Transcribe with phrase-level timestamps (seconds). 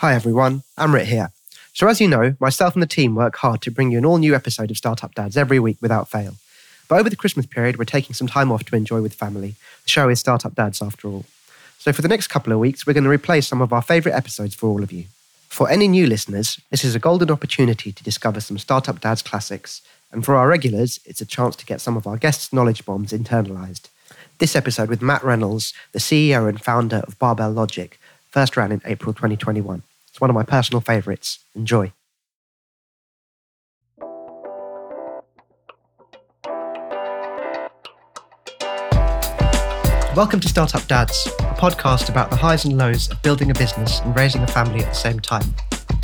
[0.00, 1.30] Hi everyone, Amrit here.
[1.74, 4.16] So, as you know, myself and the team work hard to bring you an all
[4.16, 6.36] new episode of Startup Dads every week without fail.
[6.88, 9.56] But over the Christmas period, we're taking some time off to enjoy with family.
[9.82, 11.26] The show is Startup Dads after all.
[11.76, 14.16] So, for the next couple of weeks, we're going to replay some of our favourite
[14.16, 15.04] episodes for all of you.
[15.50, 19.82] For any new listeners, this is a golden opportunity to discover some Startup Dads classics.
[20.12, 23.12] And for our regulars, it's a chance to get some of our guests' knowledge bombs
[23.12, 23.88] internalised.
[24.38, 28.80] This episode with Matt Reynolds, the CEO and founder of Barbell Logic, first ran in
[28.86, 29.82] April 2021.
[30.20, 31.38] One of my personal favourites.
[31.54, 31.94] Enjoy.
[40.14, 44.00] Welcome to Startup Dads, a podcast about the highs and lows of building a business
[44.00, 45.54] and raising a family at the same time.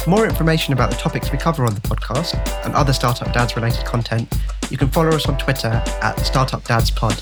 [0.03, 3.55] For more information about the topics we cover on the podcast and other Startup Dads
[3.55, 4.33] related content,
[4.71, 7.21] you can follow us on Twitter at Startup Dads Pod.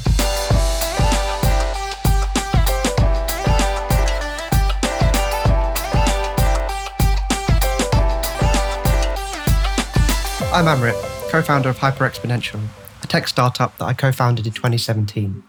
[10.55, 10.95] I'm Amrit,
[11.33, 12.61] co founder of Hyper Exponential,
[13.03, 15.43] a tech startup that I co founded in 2017.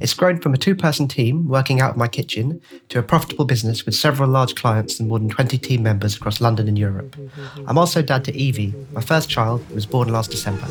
[0.00, 3.46] It's grown from a two person team working out of my kitchen to a profitable
[3.46, 7.16] business with several large clients and more than 20 team members across London and Europe.
[7.66, 10.68] I'm also dad to Evie, my first child, who was born last December.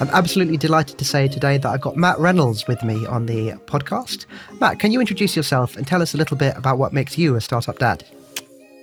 [0.00, 3.52] I'm absolutely delighted to say today that I've got Matt Reynolds with me on the
[3.66, 4.26] podcast.
[4.60, 7.36] Matt, can you introduce yourself and tell us a little bit about what makes you
[7.36, 8.04] a startup dad?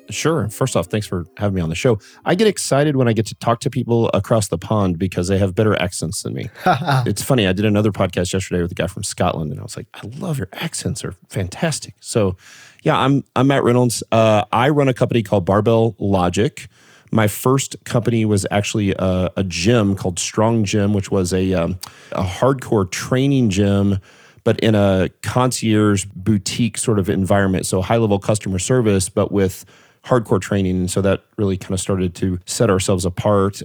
[0.09, 0.49] Sure.
[0.49, 1.99] First off, thanks for having me on the show.
[2.25, 5.37] I get excited when I get to talk to people across the pond because they
[5.37, 6.49] have better accents than me.
[6.65, 7.47] it's funny.
[7.47, 10.01] I did another podcast yesterday with a guy from Scotland, and I was like, "I
[10.17, 12.37] love your accents; are fantastic." So,
[12.83, 14.03] yeah, I'm I'm Matt Reynolds.
[14.11, 16.67] Uh, I run a company called Barbell Logic.
[17.11, 21.79] My first company was actually a, a gym called Strong Gym, which was a um,
[22.11, 23.99] a hardcore training gym
[24.43, 27.65] but in a concierge boutique sort of environment.
[27.65, 29.65] So high level customer service, but with
[30.05, 30.77] hardcore training.
[30.77, 33.61] And so that really kind of started to set ourselves apart.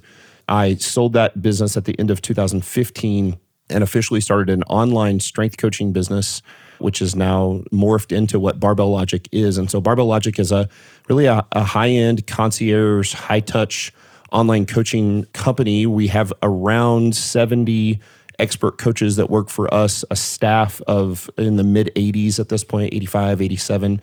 [0.49, 3.39] I sold that business at the end of 2015
[3.71, 6.43] and officially started an online strength coaching business
[6.79, 10.69] which is now morphed into what barbell logic is and so barbell logic is a
[11.09, 13.93] really a, a high-end concierge high-touch
[14.33, 18.01] online coaching company we have around 70
[18.39, 22.65] expert coaches that work for us a staff of in the mid 80s at this
[22.65, 24.01] point 85 87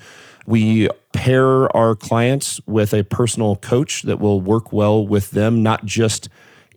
[0.47, 5.85] we pair our clients with a personal coach that will work well with them, not
[5.85, 6.29] just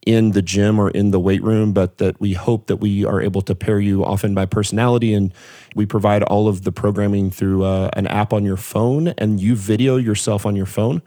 [0.05, 3.21] in the gym or in the weight room, but that we hope that we are
[3.21, 5.15] able to pair you often by personality.
[5.15, 5.33] And
[5.77, 9.55] we provide all of the programming through uh, an app on your phone, and you
[9.55, 11.01] video yourself on your phone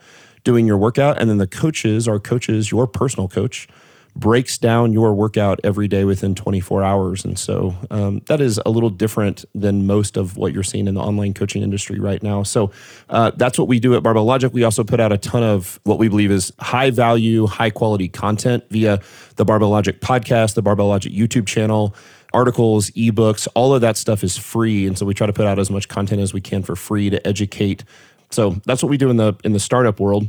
[0.43, 1.19] doing your workout.
[1.19, 3.67] And then the coaches, our coaches, your personal coach,
[4.15, 7.25] breaks down your workout every day within 24 hours.
[7.25, 10.95] And so um, that is a little different than most of what you're seeing in
[10.95, 12.43] the online coaching industry right now.
[12.43, 12.71] So
[13.09, 14.53] uh, that's what we do at Barbell Logic.
[14.53, 18.07] We also put out a ton of what we believe is high value, high quality
[18.07, 18.99] content via
[19.35, 21.95] the Barbell Logic podcast, the Barbell Logic YouTube channel.
[22.33, 25.59] Articles, ebooks, all of that stuff is free, and so we try to put out
[25.59, 27.83] as much content as we can for free to educate.
[28.31, 30.27] So that's what we do in the in the startup world.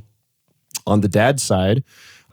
[0.86, 1.82] On the dad side,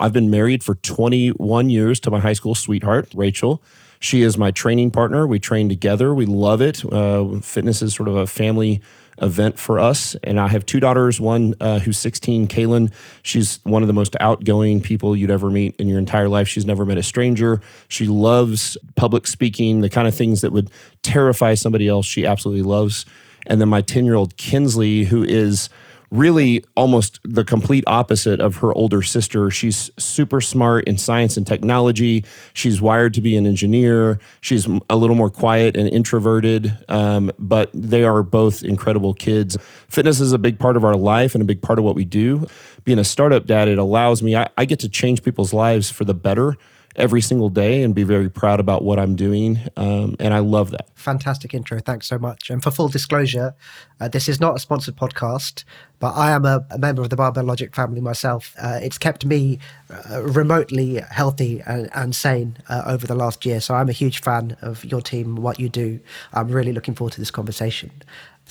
[0.01, 3.61] I've been married for 21 years to my high school sweetheart, Rachel.
[3.99, 5.27] She is my training partner.
[5.27, 6.11] We train together.
[6.11, 6.83] We love it.
[6.91, 8.81] Uh, fitness is sort of a family
[9.21, 10.15] event for us.
[10.23, 12.91] And I have two daughters, one uh, who's 16, Kaylin.
[13.21, 16.47] She's one of the most outgoing people you'd ever meet in your entire life.
[16.47, 17.61] She's never met a stranger.
[17.87, 20.71] She loves public speaking, the kind of things that would
[21.03, 23.05] terrify somebody else, she absolutely loves.
[23.45, 25.69] And then my 10 year old Kinsley, who is
[26.11, 29.49] really almost the complete opposite of her older sister.
[29.49, 32.25] She's super smart in science and technology.
[32.53, 34.19] She's wired to be an engineer.
[34.41, 39.57] She's a little more quiet and introverted, um, but they are both incredible kids.
[39.87, 42.03] Fitness is a big part of our life and a big part of what we
[42.03, 42.45] do.
[42.83, 46.03] Being a startup dad, it allows me, I, I get to change people's lives for
[46.03, 46.57] the better
[46.95, 49.59] every single day and be very proud about what I'm doing.
[49.77, 50.87] Um, and I love that.
[50.95, 51.79] Fantastic intro.
[51.79, 52.49] Thanks so much.
[52.49, 53.55] And for full disclosure,
[53.99, 55.63] uh, this is not a sponsored podcast,
[55.99, 58.55] but I am a, a member of the Barbell Logic family myself.
[58.61, 63.61] Uh, it's kept me uh, remotely healthy and, and sane uh, over the last year.
[63.61, 65.99] So I'm a huge fan of your team, what you do.
[66.33, 67.91] I'm really looking forward to this conversation.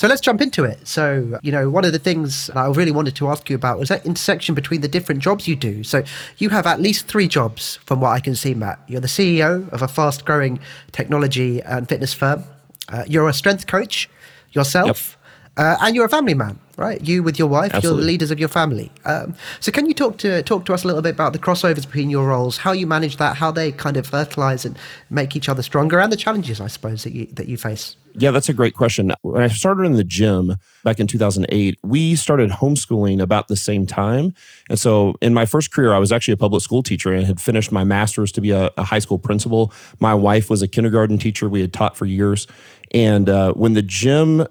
[0.01, 0.89] So let's jump into it.
[0.89, 3.91] So, you know, one of the things I really wanted to ask you about was
[3.91, 5.85] that intersection between the different jobs you do.
[5.85, 6.03] So,
[6.39, 8.81] you have at least three jobs from what I can see, Matt.
[8.89, 10.59] You're the CEO of a fast growing
[10.93, 12.45] technology and fitness firm,
[12.89, 14.09] uh, you're a strength coach
[14.53, 15.19] yourself,
[15.59, 15.67] yep.
[15.67, 17.01] uh, and you're a family man, right?
[17.07, 17.89] You with your wife, Absolutely.
[17.89, 18.91] you're the leaders of your family.
[19.05, 21.87] Um, so, can you talk to talk to us a little bit about the crossovers
[21.87, 24.79] between your roles, how you manage that, how they kind of fertilize and
[25.11, 27.97] make each other stronger, and the challenges, I suppose, that you that you face?
[28.15, 29.13] Yeah, that's a great question.
[29.23, 33.87] When I started in the gym back in 2008, we started homeschooling about the same
[33.87, 34.35] time.
[34.69, 37.41] And so in my first career, I was actually a public school teacher and had
[37.41, 39.73] finished my master's to be a, a high school principal.
[40.01, 41.49] My wife was a kindergarten teacher.
[41.49, 42.47] We had taught for years.
[42.93, 44.47] And uh, when the gym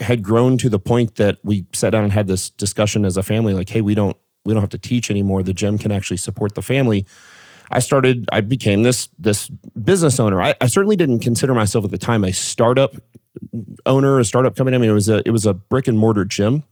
[0.00, 3.22] had grown to the point that we sat down and had this discussion as a
[3.22, 5.42] family, like, hey, we don't we don't have to teach anymore.
[5.42, 7.06] The gym can actually support the family.
[7.70, 10.40] I started, I became this this business owner.
[10.40, 12.94] I, I, certainly didn't consider myself at the time a startup
[13.84, 14.76] owner, a startup company.
[14.76, 16.62] I mean, it was a it was a brick and mortar gym,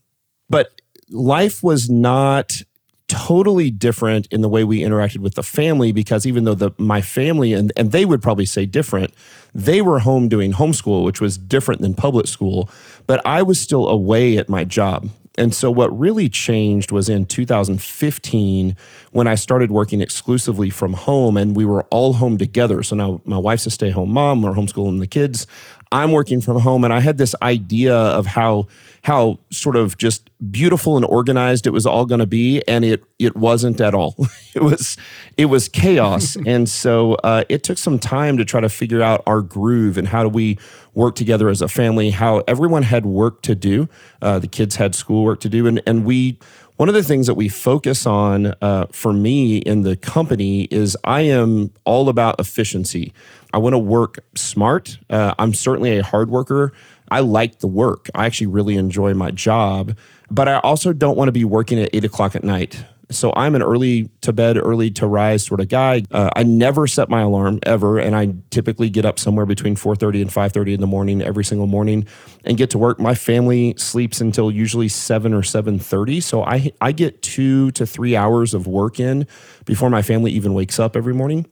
[0.49, 0.81] but
[1.11, 2.63] life was not
[3.09, 7.03] totally different in the way we interacted with the family because even though the my
[7.03, 9.13] family and, and they would probably say different
[9.55, 12.69] they were home doing homeschool which was different than public school
[13.07, 17.27] but i was still away at my job and so, what really changed was in
[17.27, 18.77] 2015
[19.11, 22.85] when I started working exclusively from home and we were all home together.
[22.85, 25.49] So now my wife's a stay home mom, we're homeschooling the kids.
[25.93, 28.67] I'm working from home and I had this idea of how
[29.03, 33.05] how sort of just beautiful and organized it was all going to be and it
[33.19, 34.17] it wasn't at all.
[34.55, 34.97] it was
[35.37, 39.23] it was chaos and so uh, it took some time to try to figure out
[39.27, 40.59] our groove and how do we
[40.95, 43.89] work together as a family, how everyone had work to do.
[44.23, 46.39] Uh, the kids had schoolwork to do and and we
[46.77, 50.97] one of the things that we focus on uh, for me in the company is
[51.05, 53.13] I am all about efficiency.
[53.53, 54.99] I want to work smart.
[55.09, 56.73] Uh, I'm certainly a hard worker.
[57.11, 58.09] I like the work.
[58.15, 59.97] I actually really enjoy my job,
[60.31, 62.85] but I also don't want to be working at eight o'clock at night.
[63.11, 66.03] So I'm an early to bed, early to rise sort of guy.
[66.11, 70.23] Uh, I never set my alarm ever, and I typically get up somewhere between 4:30
[70.23, 72.07] and 5:30 in the morning every single morning
[72.45, 72.99] and get to work.
[72.99, 78.17] My family sleeps until usually seven or 7:30, so I I get two to three
[78.17, 79.27] hours of work in
[79.65, 81.47] before my family even wakes up every morning.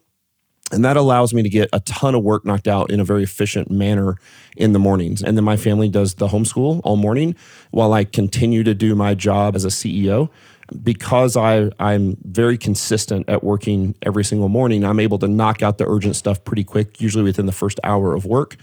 [0.72, 3.22] And that allows me to get a ton of work knocked out in a very
[3.22, 4.16] efficient manner
[4.56, 5.22] in the mornings.
[5.22, 7.36] And then my family does the homeschool all morning
[7.72, 10.30] while I continue to do my job as a CEO
[10.82, 15.78] because I, I'm very consistent at working every single morning, I'm able to knock out
[15.78, 18.56] the urgent stuff pretty quick, usually within the first hour of work.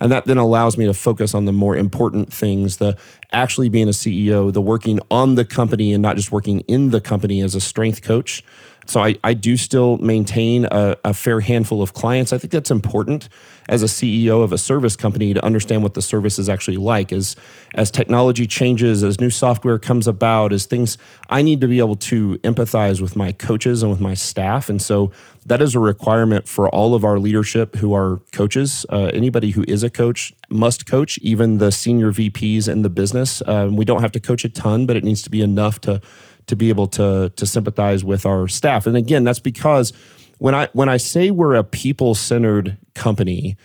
[0.00, 2.96] And that then allows me to focus on the more important things, the
[3.32, 7.00] actually being a CEO, the working on the company and not just working in the
[7.00, 8.42] company as a strength coach.
[8.86, 12.32] So I, I do still maintain a, a, fair handful of clients.
[12.32, 13.28] I think that's important
[13.68, 17.12] as a CEO of a service company to understand what the service is actually like.
[17.12, 17.34] As
[17.74, 20.98] as technology changes, as new software comes about, as things,
[21.30, 24.68] I need to be able to empathize with my coaches and with my staff.
[24.68, 25.10] And so
[25.46, 28.86] that is a requirement for all of our leadership who are coaches.
[28.90, 33.42] Uh, anybody who is a coach must coach, even the senior VPs in the business.
[33.46, 36.00] Um, we don't have to coach a ton, but it needs to be enough to
[36.46, 38.86] to be able to to sympathize with our staff.
[38.86, 39.92] And again, that's because
[40.38, 43.56] when I when I say we're a people centered company,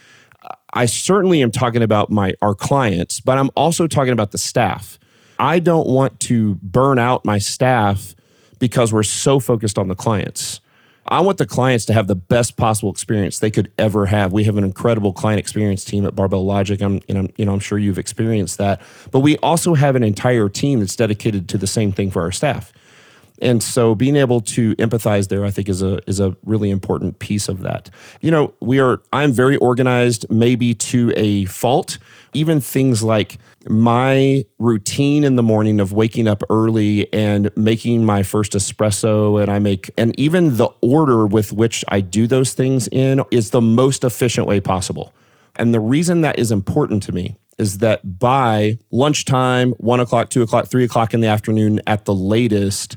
[0.74, 5.00] I certainly am talking about my our clients, but I'm also talking about the staff.
[5.40, 8.14] I don't want to burn out my staff
[8.60, 10.60] because we're so focused on the clients.
[11.10, 14.32] I want the clients to have the best possible experience they could ever have.
[14.32, 16.80] We have an incredible client experience team at Barbell Logic.
[16.82, 18.80] I'm, you know, you know, I'm sure you've experienced that.
[19.10, 22.32] But we also have an entire team that's dedicated to the same thing for our
[22.32, 22.72] staff.
[23.42, 27.20] And so being able to empathize there, I think is a is a really important
[27.20, 27.90] piece of that.
[28.22, 31.98] You know, we are I'm very organized, maybe to a fault.
[32.34, 38.24] Even things like my routine in the morning of waking up early and making my
[38.24, 42.88] first espresso and I make and even the order with which I do those things
[42.90, 45.14] in is the most efficient way possible.
[45.56, 50.42] And the reason that is important to me is that by lunchtime, one o'clock, two
[50.42, 52.96] o'clock, three o'clock in the afternoon at the latest,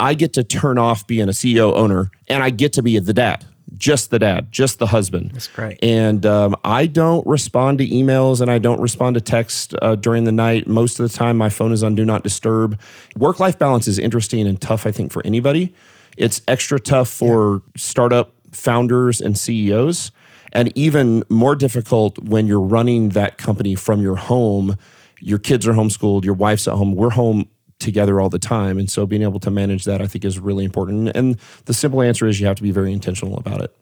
[0.00, 3.12] I get to turn off being a CEO owner and I get to be the
[3.12, 3.44] dad
[3.76, 5.32] just the dad, just the husband.
[5.32, 5.78] That's great.
[5.82, 10.24] And um, I don't respond to emails and I don't respond to text uh, during
[10.24, 10.66] the night.
[10.66, 12.80] Most of the time, my phone is on do not disturb.
[13.16, 15.74] Work life balance is interesting and tough, I think, for anybody.
[16.16, 17.60] It's extra tough for yeah.
[17.76, 20.10] startup founders and CEOs,
[20.52, 24.76] and even more difficult when you're running that company from your home.
[25.20, 26.94] Your kids are homeschooled, your wife's at home.
[26.94, 28.78] We're home together all the time.
[28.78, 31.10] And so being able to manage that, I think, is really important.
[31.14, 33.76] And the simple answer is you have to be very intentional about it.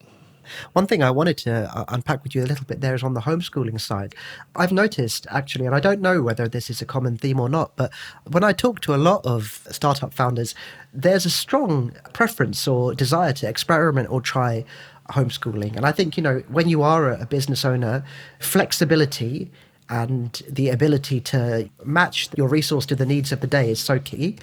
[0.74, 3.14] One thing I wanted to uh, unpack with you a little bit there is on
[3.14, 4.14] the homeschooling side.
[4.54, 7.72] I've noticed actually, and I don't know whether this is a common theme or not,
[7.76, 7.92] but
[8.30, 10.54] when I talk to a lot of startup founders,
[10.92, 14.64] there's a strong preference or desire to experiment or try
[15.10, 15.76] homeschooling.
[15.76, 18.04] And I think, you know, when you are a business owner,
[18.40, 19.50] flexibility
[19.88, 23.98] and the ability to match your resource to the needs of the day is so
[23.98, 24.36] key.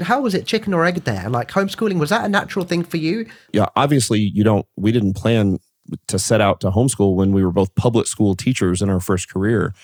[0.00, 1.28] How was it chicken or egg there?
[1.28, 3.26] Like homeschooling, was that a natural thing for you?
[3.52, 5.58] Yeah, obviously you don't we didn't plan
[6.08, 9.32] to set out to homeschool when we were both public school teachers in our first
[9.32, 9.74] career.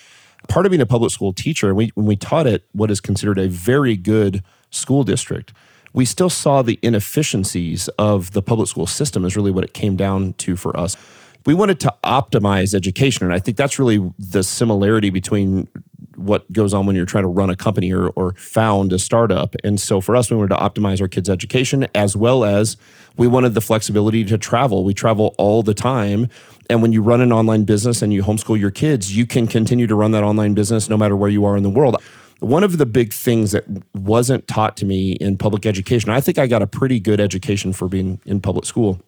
[0.49, 3.39] Part of being a public school teacher, we, when we taught at what is considered
[3.39, 5.53] a very good school district,
[5.93, 9.95] we still saw the inefficiencies of the public school system, is really what it came
[9.95, 10.97] down to for us.
[11.45, 13.25] We wanted to optimize education.
[13.25, 15.67] And I think that's really the similarity between
[16.15, 19.55] what goes on when you're trying to run a company or, or found a startup.
[19.63, 22.77] And so for us, we wanted to optimize our kids' education as well as
[23.17, 24.83] we wanted the flexibility to travel.
[24.83, 26.29] We travel all the time.
[26.69, 29.87] And when you run an online business and you homeschool your kids, you can continue
[29.87, 31.97] to run that online business no matter where you are in the world.
[32.39, 36.37] One of the big things that wasn't taught to me in public education, I think
[36.37, 38.99] I got a pretty good education for being in public school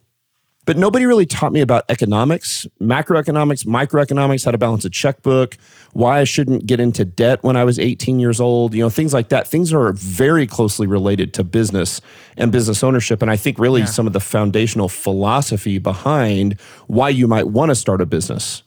[0.66, 5.58] but nobody really taught me about economics, macroeconomics, microeconomics, how to balance a checkbook,
[5.94, 9.14] why I shouldn't get into debt when I was 18 years old, you know, things
[9.14, 9.48] like that.
[9.48, 12.02] Things are very closely related to business
[12.36, 13.22] and business ownership.
[13.22, 13.88] And I think really yeah.
[13.88, 18.64] some of the foundational philosophy behind why you might want to start a business.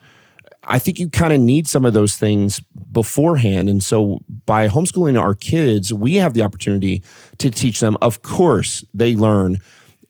[0.64, 2.60] I think you kind of need some of those things
[2.92, 3.68] beforehand.
[3.68, 7.02] And so by homeschooling our kids, we have the opportunity
[7.38, 7.96] to teach them.
[8.02, 9.58] Of course, they learn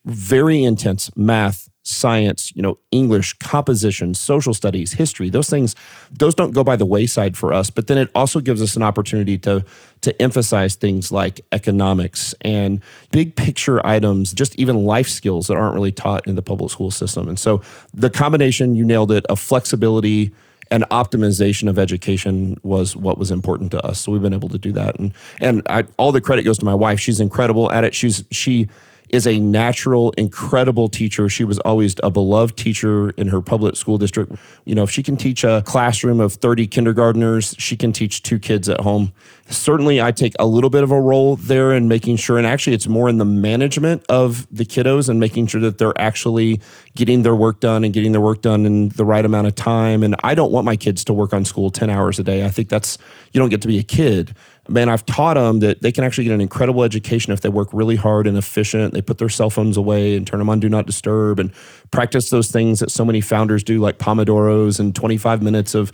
[0.05, 5.75] very intense math, science, you know, English, composition, social studies, history, those things,
[6.11, 7.71] those don't go by the wayside for us.
[7.71, 9.65] But then it also gives us an opportunity to
[10.03, 12.81] to emphasize things like economics and
[13.11, 16.91] big picture items, just even life skills that aren't really taught in the public school
[16.91, 17.27] system.
[17.27, 20.31] And so the combination, you nailed it, of flexibility
[20.71, 24.01] and optimization of education was what was important to us.
[24.01, 24.99] So we've been able to do that.
[25.01, 27.01] And and I, all the credit goes to my wife.
[27.01, 27.95] She's incredible at it.
[27.95, 28.69] She's she
[29.11, 31.29] is a natural, incredible teacher.
[31.29, 34.33] She was always a beloved teacher in her public school district.
[34.65, 38.39] You know, if she can teach a classroom of 30 kindergartners, she can teach two
[38.39, 39.13] kids at home.
[39.51, 42.75] Certainly, I take a little bit of a role there in making sure, and actually,
[42.75, 46.61] it's more in the management of the kiddos and making sure that they're actually
[46.95, 50.03] getting their work done and getting their work done in the right amount of time.
[50.03, 52.45] And I don't want my kids to work on school 10 hours a day.
[52.45, 52.99] I think that's,
[53.33, 54.35] you don't get to be a kid
[54.69, 57.69] man, I've taught them that they can actually get an incredible education if they work
[57.73, 58.95] really hard and efficient.
[58.95, 61.53] They put their cell phones away and turn them on do not disturb and
[61.91, 65.93] practice those things that so many founders do, like Pomodoros and 25 minutes of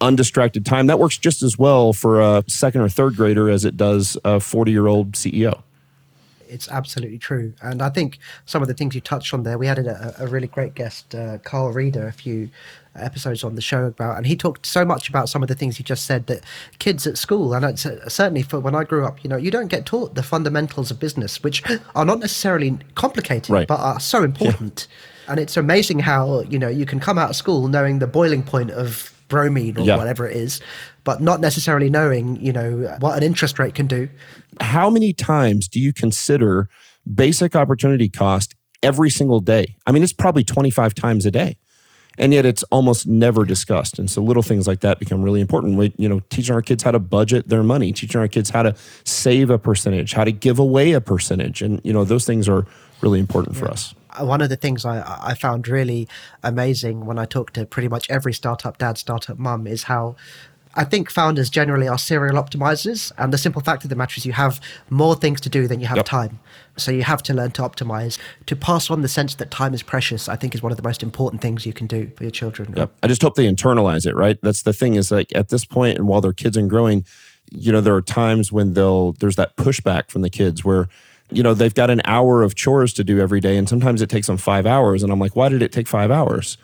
[0.00, 0.86] undistracted time.
[0.86, 4.40] That works just as well for a second or third grader as it does a
[4.40, 5.62] 40 year old CEO
[6.52, 7.54] it's absolutely true.
[7.62, 10.26] And I think some of the things you touched on there, we had a, a
[10.26, 12.50] really great guest, uh, Carl Reeder, a few
[12.94, 15.78] episodes on the show about, and he talked so much about some of the things
[15.78, 16.44] you just said that
[16.78, 19.50] kids at school, and it's, uh, certainly for when I grew up, you know, you
[19.50, 21.62] don't get taught the fundamentals of business, which
[21.94, 23.66] are not necessarily complicated, right.
[23.66, 24.86] but are so important.
[24.90, 25.30] Yeah.
[25.32, 28.42] And it's amazing how, you know, you can come out of school knowing the boiling
[28.42, 29.96] point of bromine or yeah.
[29.96, 30.60] whatever it is,
[31.04, 34.10] but not necessarily knowing, you know, what an interest rate can do.
[34.60, 36.68] How many times do you consider
[37.12, 39.76] basic opportunity cost every single day?
[39.86, 41.56] I mean, it's probably 25 times a day
[42.18, 43.98] and yet it's almost never discussed.
[43.98, 45.78] And so little things like that become really important.
[45.78, 48.64] We, you know, teaching our kids how to budget their money, teaching our kids how
[48.64, 48.74] to
[49.04, 52.66] save a percentage, how to give away a percentage, and you know those things are
[53.00, 53.62] really important yeah.
[53.62, 53.94] for us.
[54.12, 56.08] Uh, one of the things I, I found really
[56.42, 60.16] amazing when I talked to pretty much every startup dad, startup mum, is how
[60.74, 63.12] I think founders generally are serial optimizers.
[63.18, 65.80] And the simple fact of the matter is you have more things to do than
[65.80, 66.06] you have yep.
[66.06, 66.40] time.
[66.76, 68.18] So you have to learn to optimize.
[68.46, 70.82] To pass on the sense that time is precious, I think is one of the
[70.82, 72.72] most important things you can do for your children.
[72.76, 72.90] Yep.
[73.02, 74.38] I just hope they internalize it, right?
[74.42, 77.04] That's the thing is like at this point and while their kids are growing,
[77.50, 80.88] you know, there are times when they'll, there's that pushback from the kids where,
[81.36, 83.56] you know, they've got an hour of chores to do every day.
[83.56, 85.02] And sometimes it takes them five hours.
[85.02, 86.58] And I'm like, why did it take five hours?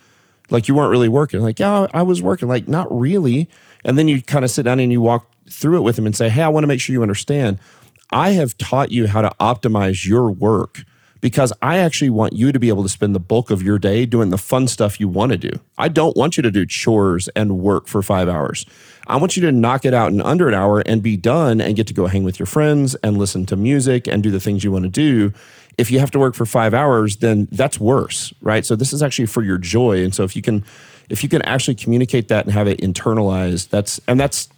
[0.51, 1.41] Like you weren't really working.
[1.41, 2.49] Like, yeah, I was working.
[2.49, 3.49] Like, not really
[3.85, 6.17] and then you kind of sit down and you walk through it with them and
[6.17, 7.59] say, Hey, I want to make sure you understand.
[8.11, 10.85] I have taught you how to optimize your work
[11.21, 14.07] because I actually want you to be able to spend the bulk of your day
[14.07, 15.51] doing the fun stuff you want to do.
[15.77, 18.67] I don't want you to do chores and work for five hours.
[19.07, 21.75] I want you to knock it out in under an hour and be done and
[21.75, 24.63] get to go hang with your friends and listen to music and do the things
[24.63, 25.33] you want to do.
[25.79, 28.67] If you have to work for five hours, then that's worse, right?
[28.67, 30.03] So this is actually for your joy.
[30.03, 30.65] And so if you can
[31.09, 34.49] if you can actually communicate that and have it internalized, that's and that's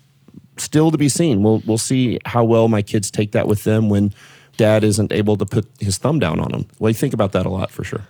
[0.56, 1.42] still to be seen.
[1.42, 4.12] We'll we'll see how well my kids take that with them when
[4.60, 6.66] dad isn't able to put his thumb down on him.
[6.78, 8.06] Well, you think about that a lot for sure.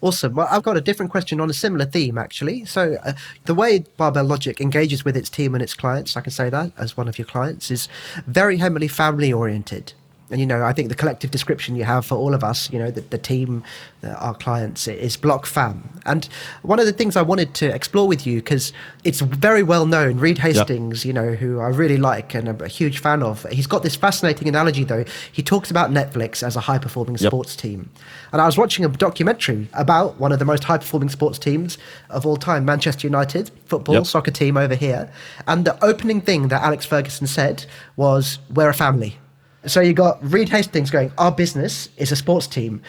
[0.00, 0.34] Awesome.
[0.34, 2.64] Well, I've got a different question on a similar theme, actually.
[2.64, 3.12] So, uh,
[3.44, 6.72] the way Barbell Logic engages with its team and its clients, I can say that
[6.76, 7.88] as one of your clients, is
[8.26, 9.92] very heavily family oriented.
[10.34, 12.76] And, you know, I think the collective description you have for all of us, you
[12.80, 13.62] know, the, the team,
[14.00, 16.00] the, our clients, is Block Fam.
[16.06, 16.28] And
[16.62, 18.72] one of the things I wanted to explore with you, because
[19.04, 21.06] it's very well known, Reed Hastings, yep.
[21.06, 23.94] you know, who I really like and I'm a huge fan of, he's got this
[23.94, 25.04] fascinating analogy, though.
[25.30, 27.30] He talks about Netflix as a high performing yep.
[27.30, 27.90] sports team.
[28.32, 31.78] And I was watching a documentary about one of the most high performing sports teams
[32.10, 34.06] of all time, Manchester United, football, yep.
[34.06, 35.12] soccer team over here.
[35.46, 39.18] And the opening thing that Alex Ferguson said was, We're a family
[39.66, 42.82] so you got Reed Hastings going, our business is a sports team.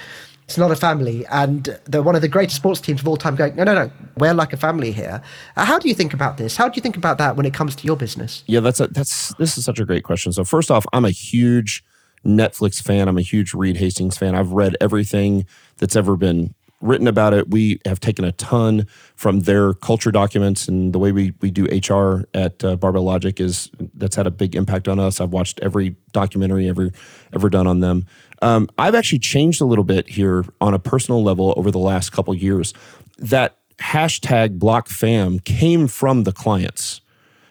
[0.44, 1.25] It's not a family.
[1.27, 3.91] And they're one of the greatest sports teams of all time going, no, no, no,
[4.17, 5.22] we're like a family here.
[5.55, 6.55] Uh, how do you think about this?
[6.55, 8.44] How do you think about that when it comes to your business?
[8.46, 10.32] Yeah, that's a, that's this is such a great question.
[10.32, 11.84] So first off, I'm a huge
[12.25, 13.08] Netflix fan.
[13.08, 14.36] I'm a huge Reed Hastings fan.
[14.36, 15.46] I've read everything
[15.77, 17.50] that's ever been written about it.
[17.50, 21.65] We have taken a ton from their culture documents and the way we, we do
[21.65, 25.22] HR at uh, Barbell Logic is that's had a big impact on us.
[25.22, 26.92] I've watched every documentary ever
[27.34, 28.06] ever done on them.
[28.42, 32.12] Um, I've actually changed a little bit here on a personal level over the last
[32.12, 32.74] couple years.
[33.18, 37.02] That hashtag block fam came from the clients.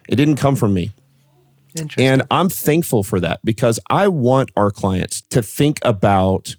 [0.09, 0.93] It didn't come from me.
[1.99, 6.55] And I'm thankful for that because I want our clients to think about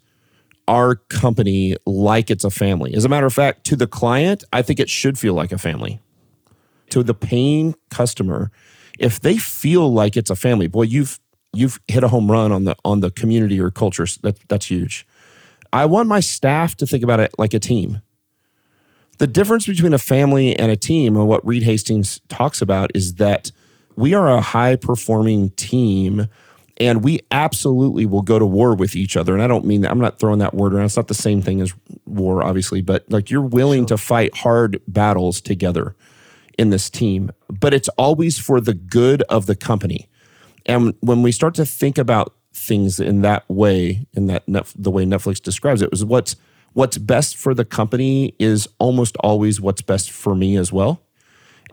[0.68, 2.94] our company like it's a family.
[2.96, 5.58] As a matter of fact, to the client, I think it should feel like a
[5.58, 6.01] family.
[6.89, 8.51] To the paying customer,
[9.00, 11.20] if they feel like it's a family, boy, you've
[11.54, 14.06] you've hit a home run on the on the community or culture.
[14.22, 15.08] That that's huge.
[15.74, 18.02] I want my staff to think about it like a team.
[19.18, 23.16] The difference between a family and a team, and what Reed Hastings talks about, is
[23.16, 23.52] that
[23.96, 26.28] we are a high performing team
[26.78, 29.34] and we absolutely will go to war with each other.
[29.34, 30.86] And I don't mean that, I'm not throwing that word around.
[30.86, 31.74] It's not the same thing as
[32.06, 33.98] war, obviously, but like you're willing sure.
[33.98, 35.96] to fight hard battles together
[36.57, 40.09] in this team, but it's always for the good of the company.
[40.65, 44.43] And when we start to think about things in that way, in that
[44.75, 46.35] the way Netflix describes it, was what's
[46.74, 51.01] what's best for the company is almost always what's best for me as well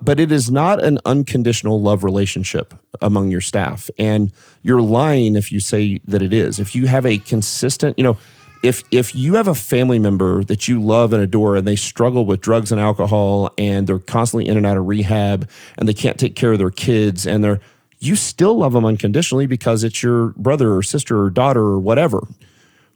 [0.03, 3.89] but it is not an unconditional love relationship among your staff.
[3.99, 6.59] And you're lying if you say that it is.
[6.59, 8.19] If you have a consistent, you know,
[8.63, 12.25] if if you have a family member that you love and adore and they struggle
[12.25, 16.19] with drugs and alcohol and they're constantly in and out of rehab and they can't
[16.19, 17.61] take care of their kids and they're
[17.99, 22.27] you still love them unconditionally because it's your brother or sister or daughter or whatever.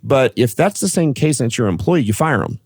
[0.02, 2.60] But if that's the same case and it's your employee, you fire them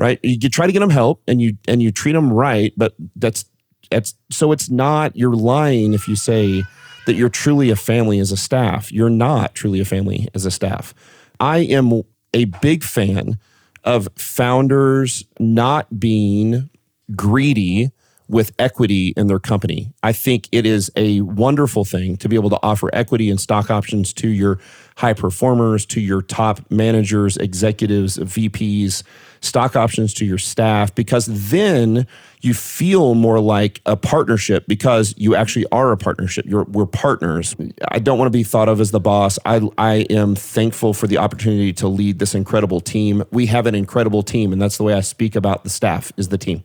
[0.00, 0.18] right?
[0.22, 3.44] You, try to get them help and you and you treat them right, but that's
[3.90, 6.64] that's so it's not you're lying if you say
[7.04, 8.90] that you're truly a family as a staff.
[8.90, 10.94] You're not truly a family as a staff.
[11.40, 12.02] I am
[12.34, 13.38] a big fan
[13.82, 16.68] of founders not being
[17.16, 17.90] greedy
[18.28, 19.92] with equity in their company.
[20.04, 23.70] I think it is a wonderful thing to be able to offer equity and stock
[23.70, 24.60] options to your
[24.98, 29.02] high performers, to your top managers, executives, VPs,
[29.40, 32.06] stock options to your staff, because then
[32.42, 36.46] you feel more like a partnership because you actually are a partnership.
[36.46, 37.54] You're, we're partners.
[37.88, 39.38] I don't want to be thought of as the boss.
[39.44, 43.24] I, I am thankful for the opportunity to lead this incredible team.
[43.30, 46.28] We have an incredible team, and that's the way I speak about the staff is
[46.28, 46.64] the team.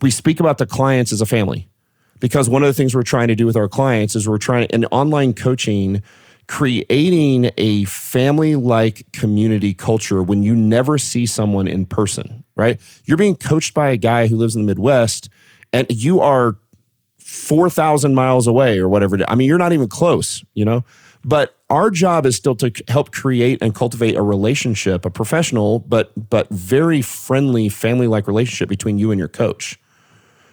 [0.00, 1.68] We speak about the clients as a family
[2.20, 4.68] because one of the things we're trying to do with our clients is we're trying
[4.68, 6.02] in online coaching
[6.50, 12.80] creating a family like community culture when you never see someone in person, right?
[13.04, 15.28] You're being coached by a guy who lives in the Midwest
[15.72, 16.56] and you are
[17.18, 19.16] 4,000 miles away or whatever.
[19.28, 20.84] I mean, you're not even close, you know?
[21.24, 26.10] But our job is still to help create and cultivate a relationship, a professional, but
[26.30, 29.78] but very friendly family-like relationship between you and your coach.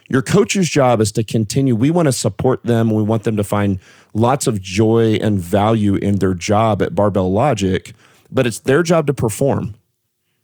[0.10, 1.76] Your coach's job is to continue.
[1.76, 2.92] We want to support them.
[2.92, 3.80] We want them to find
[4.18, 7.94] lots of joy and value in their job at Barbell Logic,
[8.32, 9.76] but it's their job to perform.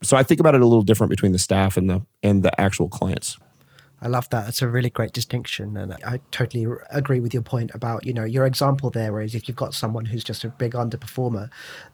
[0.02, 2.58] So I think about it a little different between the staff and the and the
[2.60, 3.38] actual clients.
[4.02, 4.48] I love that.
[4.48, 8.24] It's a really great distinction, and I totally agree with your point about you know
[8.24, 9.20] your example there.
[9.22, 11.48] Is if you've got someone who's just a big underperformer,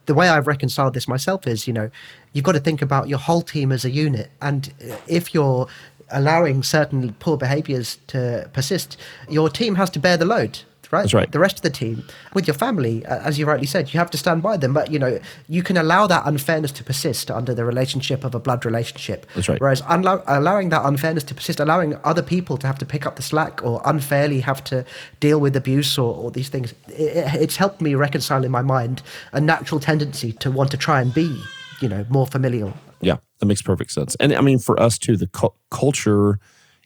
[0.07, 1.88] the way I've reconciled this myself is you know
[2.33, 4.73] you've got to think about your whole team as a unit, and
[5.07, 5.69] if you're
[6.11, 8.97] allowing certain poor behaviors to persist,
[9.29, 10.59] your team has to bear the load.
[10.90, 11.03] Right?
[11.03, 11.31] That's right.
[11.31, 14.11] The rest of the team, with your family, uh, as you rightly said, you have
[14.11, 14.72] to stand by them.
[14.72, 18.40] But you know, you can allow that unfairness to persist under the relationship of a
[18.40, 19.26] blood relationship.
[19.35, 19.61] That's right.
[19.61, 23.16] Whereas unlo- allowing that unfairness to persist, allowing other people to have to pick up
[23.16, 24.85] the slack or unfairly have to
[25.20, 29.03] deal with abuse or, or these things, it, it's helped me reconcile in my mind
[29.33, 31.40] a natural tendency to want to try and be,
[31.81, 34.16] you know, more familial yeah, that makes perfect sense.
[34.20, 36.38] And I mean, for us too, the cu- culture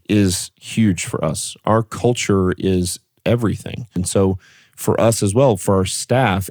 [0.09, 1.57] is huge for us.
[1.65, 3.87] Our culture is everything.
[3.95, 4.39] And so
[4.77, 6.49] for us as well, for our staff,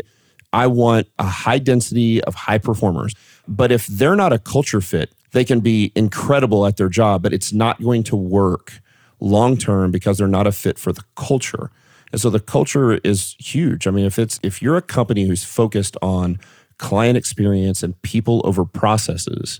[0.51, 3.15] I want a high density of high performers.
[3.47, 7.33] But if they're not a culture fit, they can be incredible at their job, but
[7.33, 8.79] it's not going to work
[9.19, 11.71] long term because they're not a fit for the culture.
[12.11, 13.87] And so the culture is huge.
[13.87, 16.39] I mean, if it's if you're a company who's focused on
[16.77, 19.59] client experience and people over processes,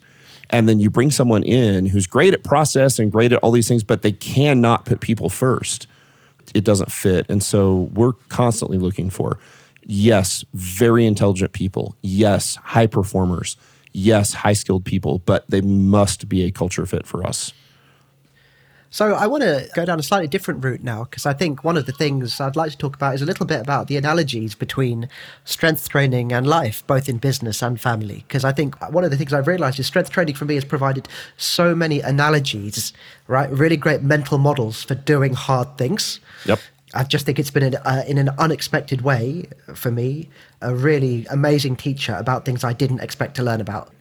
[0.52, 3.68] and then you bring someone in who's great at process and great at all these
[3.68, 5.88] things, but they cannot put people first,
[6.54, 7.26] it doesn't fit.
[7.30, 9.40] And so we're constantly looking for
[9.86, 13.58] yes, very intelligent people, yes, high performers,
[13.92, 17.54] yes, high skilled people, but they must be a culture fit for us.
[18.94, 21.78] So I want to go down a slightly different route now because I think one
[21.78, 24.54] of the things I'd like to talk about is a little bit about the analogies
[24.54, 25.10] between
[25.46, 28.24] strength training and life, both in business and family.
[28.28, 30.64] Because I think one of the things I've realized is strength training for me has
[30.64, 32.94] provided so many analogies,
[33.26, 33.50] right?
[33.50, 36.20] Really great mental models for doing hard things.
[36.46, 36.60] Yep.
[36.94, 40.30] I just think it's been in, uh, in an unexpected way for me,
[40.62, 43.92] a really amazing teacher about things I didn't expect to learn about.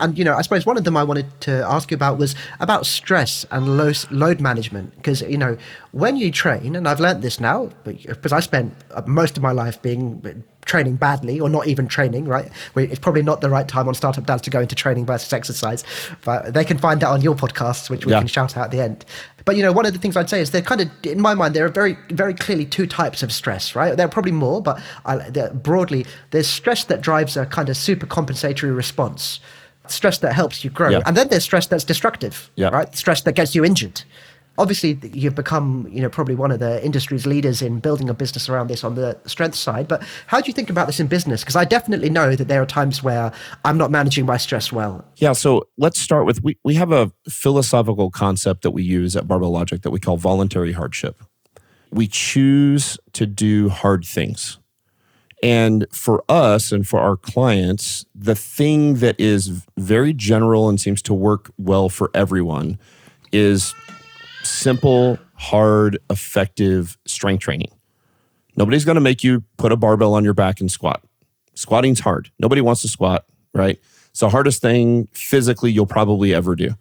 [0.00, 2.34] And you know, I suppose one of them I wanted to ask you about was
[2.58, 3.76] about stress and
[4.10, 4.96] load management.
[4.96, 5.56] Because you know,
[5.92, 9.52] when you train, and I've learned this now, because I spent uh, most of my
[9.52, 12.24] life being training badly or not even training.
[12.24, 15.32] Right, it's probably not the right time on Startup Dads to go into training versus
[15.32, 15.84] exercise.
[16.24, 18.20] But they can find that on your podcasts, which we yeah.
[18.20, 19.04] can shout out at the end.
[19.44, 21.34] But you know, one of the things I'd say is they're kind of, in my
[21.34, 23.96] mind, there are very, very clearly two types of stress, right?
[23.96, 28.06] There are probably more, but I, broadly, there's stress that drives a kind of super
[28.06, 29.40] compensatory response
[29.90, 30.90] stress that helps you grow.
[30.90, 31.02] Yeah.
[31.06, 32.68] And then there's stress that's destructive, yeah.
[32.68, 32.94] right?
[32.94, 34.02] Stress that gets you injured.
[34.58, 38.48] Obviously, you've become, you know, probably one of the industry's leaders in building a business
[38.48, 39.88] around this on the strength side.
[39.88, 41.42] But how do you think about this in business?
[41.42, 43.32] Because I definitely know that there are times where
[43.64, 45.04] I'm not managing my stress well.
[45.16, 45.32] Yeah.
[45.32, 49.50] So let's start with we, we have a philosophical concept that we use at Barbell
[49.50, 51.22] Logic that we call voluntary hardship.
[51.90, 54.59] We choose to do hard things.
[55.42, 59.48] And for us and for our clients, the thing that is
[59.78, 62.78] very general and seems to work well for everyone
[63.32, 63.74] is
[64.42, 67.70] simple, hard, effective strength training.
[68.56, 71.02] Nobody's going to make you put a barbell on your back and squat.
[71.54, 72.30] Squatting's hard.
[72.38, 73.24] Nobody wants to squat,
[73.54, 73.78] right?
[74.10, 76.74] It's the hardest thing physically you'll probably ever do.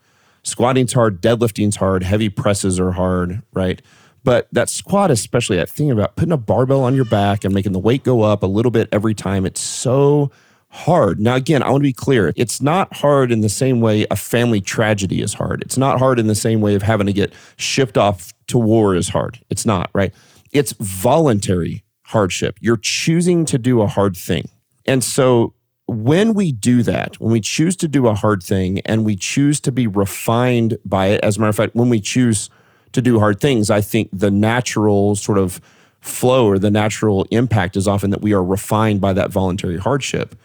[0.44, 3.82] Squatting's hard, deadlifting's hard, heavy presses are hard, right?
[4.24, 7.72] But that squat, especially that thing about putting a barbell on your back and making
[7.72, 10.32] the weight go up a little bit every time, it's so
[10.70, 11.20] hard.
[11.20, 12.32] Now, again, I want to be clear.
[12.36, 15.62] It's not hard in the same way a family tragedy is hard.
[15.64, 18.96] It's not hard in the same way of having to get shipped off to war
[18.96, 19.40] is hard.
[19.50, 20.14] It's not, right?
[20.52, 22.58] It's voluntary hardship.
[22.60, 24.50] You're choosing to do a hard thing.
[24.86, 25.54] And so
[25.88, 29.60] when we do that, when we choose to do a hard thing and we choose
[29.62, 32.50] to be refined by it, as a matter of fact, when we choose
[32.94, 35.62] to do hard things, I think the natural sort of
[36.02, 40.36] flow or the natural impact is often that we are refined by that voluntary hardship.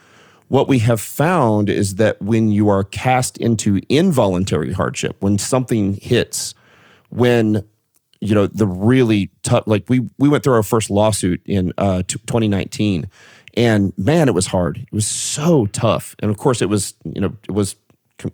[0.48, 5.94] What we have found is that when you are cast into involuntary hardship, when something
[5.94, 6.54] hits,
[7.08, 7.64] when
[8.20, 12.02] you know the really tough, like we we went through our first lawsuit in uh,
[12.08, 13.08] 2019,
[13.56, 14.78] and man, it was hard.
[14.78, 17.76] It was so tough, and of course, it was you know it was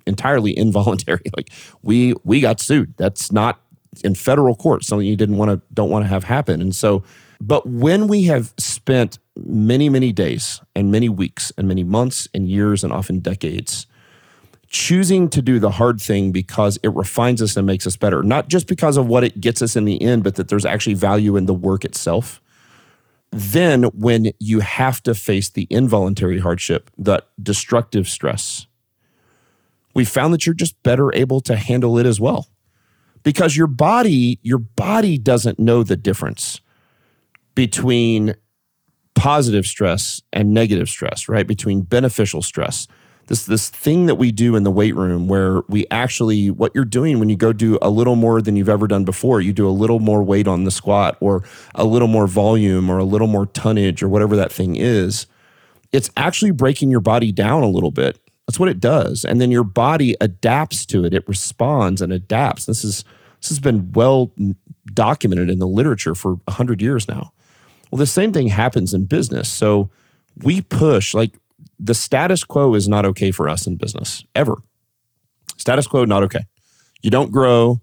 [0.07, 1.23] entirely involuntary.
[1.37, 1.51] Like
[1.83, 2.95] we we got sued.
[2.97, 3.61] That's not
[4.05, 6.61] in federal court, something you didn't want to don't want to have happen.
[6.61, 7.03] And so,
[7.41, 12.49] but when we have spent many, many days and many weeks and many months and
[12.49, 13.87] years and often decades
[14.69, 18.49] choosing to do the hard thing because it refines us and makes us better, not
[18.49, 21.37] just because of what it gets us in the end, but that there's actually value
[21.37, 22.41] in the work itself.
[23.33, 28.67] Then, when you have to face the involuntary hardship, that destructive stress,
[29.95, 32.50] we found that you're just better able to handle it as well
[33.23, 36.61] because your body your body doesn't know the difference
[37.55, 38.35] between
[39.15, 41.47] positive stress and negative stress right?
[41.47, 42.87] Between beneficial stress.
[43.27, 46.85] This this thing that we do in the weight room where we actually what you're
[46.85, 49.69] doing when you go do a little more than you've ever done before you do
[49.69, 53.29] a little more weight on the squat or a little more volume or a little
[53.29, 55.27] more tonnage or whatever that thing is
[55.93, 58.19] it's actually breaking your body down a little bit
[58.51, 59.25] that's what it does.
[59.25, 61.15] And then your body adapts to it.
[61.15, 62.67] It responds and adapts.
[62.67, 63.05] This is
[63.41, 64.33] this has been well
[64.93, 67.33] documented in the literature for 100 years now.
[67.93, 69.49] Well, the same thing happens in business.
[69.49, 69.89] So
[70.43, 71.39] we push like
[71.79, 74.57] the status quo is not okay for us in business ever.
[75.57, 76.45] Status quo not okay.
[77.03, 77.81] You don't grow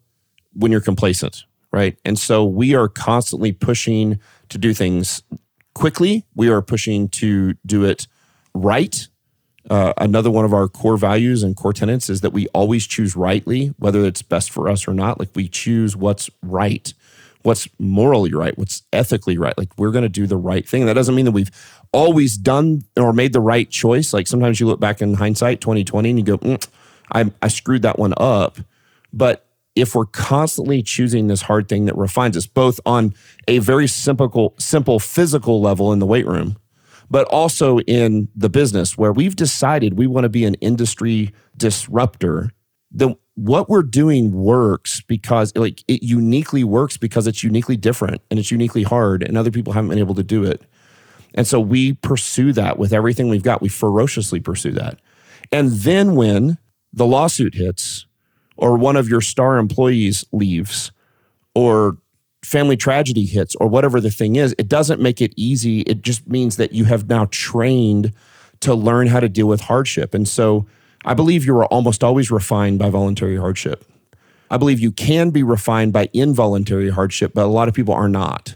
[0.51, 1.97] when you're complacent, right?
[2.03, 5.23] And so we are constantly pushing to do things
[5.73, 6.25] quickly.
[6.35, 8.05] We are pushing to do it
[8.53, 9.07] right
[9.69, 13.15] uh, another one of our core values and core tenets is that we always choose
[13.15, 15.19] rightly, whether it's best for us or not.
[15.19, 16.93] Like we choose what's right
[17.47, 19.57] what's morally right, what's ethically right.
[19.57, 20.85] Like we're going to do the right thing.
[20.85, 21.49] That doesn't mean that we've
[21.93, 24.13] always done or made the right choice.
[24.13, 26.67] Like sometimes you look back in hindsight, 2020, and you go, mm,
[27.13, 28.57] I, I screwed that one up.
[29.13, 33.13] But if we're constantly choosing this hard thing that refines us, both on
[33.47, 36.57] a very simple, simple physical level in the weight room,
[37.09, 42.51] but also in the business where we've decided we want to be an industry disruptor,
[42.91, 48.39] then what we're doing works because like it uniquely works because it's uniquely different and
[48.39, 50.63] it's uniquely hard and other people haven't been able to do it.
[51.35, 53.61] And so we pursue that with everything we've got.
[53.61, 54.99] We ferociously pursue that.
[55.51, 56.57] And then when
[56.91, 58.07] the lawsuit hits
[58.55, 60.91] or one of your star employees leaves
[61.53, 61.97] or
[62.47, 65.81] family tragedy hits or whatever the thing is, it doesn't make it easy.
[65.81, 68.13] It just means that you have now trained
[68.61, 70.13] to learn how to deal with hardship.
[70.13, 70.65] And so
[71.03, 73.83] I believe you are almost always refined by voluntary hardship.
[74.49, 78.07] I believe you can be refined by involuntary hardship, but a lot of people are
[78.07, 78.55] not.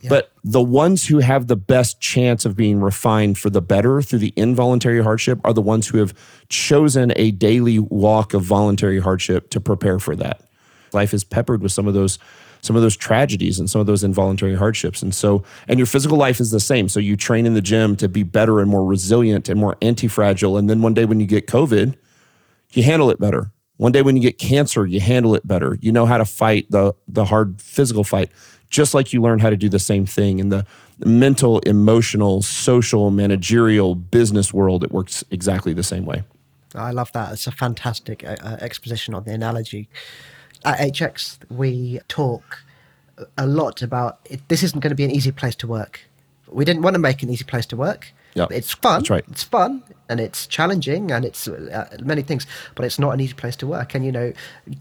[0.00, 0.08] Yeah.
[0.08, 4.20] But the ones who have the best chance of being refined for the better through
[4.20, 6.14] the involuntary hardship are the ones who have
[6.48, 10.40] chosen a daily walk of voluntary hardship to prepare for that.
[10.92, 12.18] Life is peppered with some of those
[12.62, 15.02] some of those tragedies and some of those involuntary hardships.
[15.02, 16.88] And so, and your physical life is the same.
[16.88, 20.08] So you train in the gym to be better and more resilient and more anti
[20.08, 20.56] fragile.
[20.56, 21.96] And then one day when you get COVID,
[22.72, 23.50] you handle it better.
[23.78, 25.76] One day when you get cancer, you handle it better.
[25.80, 28.30] You know how to fight the, the hard physical fight,
[28.70, 30.64] just like you learn how to do the same thing in the
[31.04, 34.84] mental, emotional, social, managerial, business world.
[34.84, 36.22] It works exactly the same way.
[36.76, 37.32] I love that.
[37.32, 39.88] It's a fantastic uh, uh exposition on the analogy
[40.64, 42.62] at HX, we talk
[43.36, 46.00] a lot about it, this isn't going to be an easy place to work.
[46.48, 48.12] We didn't want to make an easy place to work.
[48.34, 49.00] Yeah, it's fun.
[49.00, 49.24] That's right.
[49.28, 53.34] It's fun and it's challenging and it's uh, many things, but it's not an easy
[53.34, 53.94] place to work.
[53.94, 54.32] And you know,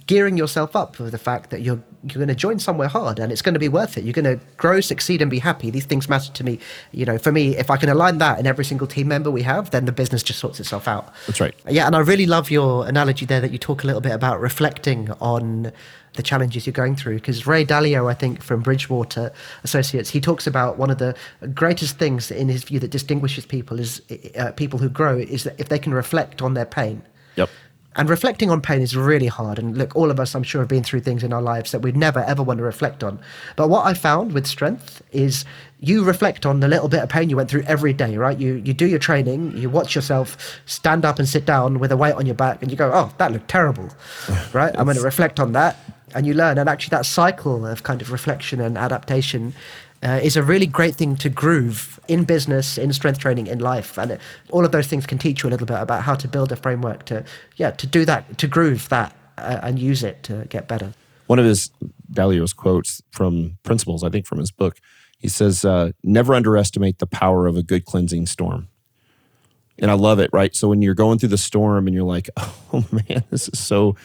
[0.05, 3.31] gearing yourself up for the fact that you're you're going to join somewhere hard and
[3.31, 4.03] it's going to be worth it.
[4.03, 5.69] You're going to grow, succeed, and be happy.
[5.69, 6.59] These things matter to me.
[6.91, 9.43] You know, for me, if I can align that in every single team member we
[9.43, 11.13] have, then the business just sorts itself out.
[11.27, 11.55] That's right.
[11.69, 14.41] Yeah, and I really love your analogy there that you talk a little bit about
[14.41, 15.71] reflecting on
[16.13, 17.15] the challenges you're going through.
[17.15, 19.31] Because Ray Dalio, I think, from Bridgewater
[19.63, 21.15] Associates, he talks about one of the
[21.53, 24.01] greatest things in his view that distinguishes people is
[24.37, 27.01] uh, people who grow is that if they can reflect on their pain.
[27.35, 27.49] Yep.
[27.93, 29.59] And reflecting on pain is really hard.
[29.59, 31.81] And look, all of us, I'm sure, have been through things in our lives that
[31.81, 33.19] we'd never, ever want to reflect on.
[33.57, 35.43] But what I found with strength is
[35.81, 38.39] you reflect on the little bit of pain you went through every day, right?
[38.39, 41.97] You, you do your training, you watch yourself stand up and sit down with a
[41.97, 43.89] weight on your back, and you go, oh, that looked terrible,
[44.53, 44.73] right?
[44.77, 45.75] I'm going to reflect on that
[46.13, 46.57] and you learn.
[46.57, 49.53] And actually, that cycle of kind of reflection and adaptation
[50.03, 53.97] uh, is a really great thing to groove in business, in strength training, in life,
[53.97, 56.27] and it, all of those things can teach you a little bit about how to
[56.27, 57.23] build a framework to,
[57.57, 60.93] yeah, to do that, to groove that, uh, and use it to get better.
[61.27, 61.71] One of his
[62.11, 64.77] Dalio's quotes from Principles, I think from his book,
[65.17, 68.67] he says, uh, "Never underestimate the power of a good cleansing storm."
[69.81, 70.55] And I love it, right?
[70.55, 73.95] So when you're going through the storm and you're like, oh man, this is so,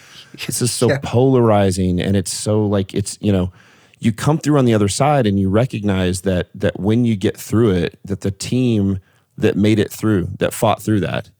[0.46, 0.98] this is so yeah.
[1.02, 3.52] polarizing, and it's so like it's you know,
[4.00, 7.36] you come through on the other side and you recognize that that when you get
[7.36, 8.98] through it, that the team
[9.38, 11.30] that made it through, that fought through that,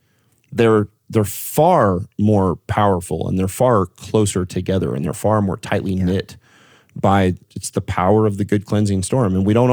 [0.53, 5.95] they're they're far more powerful and they're far closer together and they're far more tightly
[5.95, 6.05] yeah.
[6.05, 6.37] knit
[7.01, 9.71] by it's the power of the good cleansing storm and we don't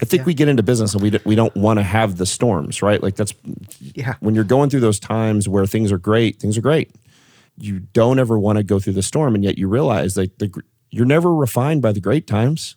[0.00, 0.24] i think yeah.
[0.24, 3.14] we get into business and we, we don't want to have the storms right like
[3.14, 3.34] that's
[3.80, 6.90] yeah when you're going through those times where things are great things are great
[7.58, 10.50] you don't ever want to go through the storm and yet you realize that the,
[10.90, 12.76] you're never refined by the great times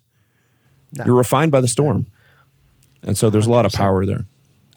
[0.93, 1.05] no.
[1.05, 2.05] you're refined by the storm
[3.01, 3.47] and so there's 100%.
[3.47, 4.25] a lot of power there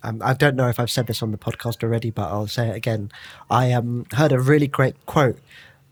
[0.05, 2.69] um, I don't know if I've said this on the podcast already, but I'll say
[2.69, 3.11] it again.
[3.51, 5.41] I um, heard a really great quote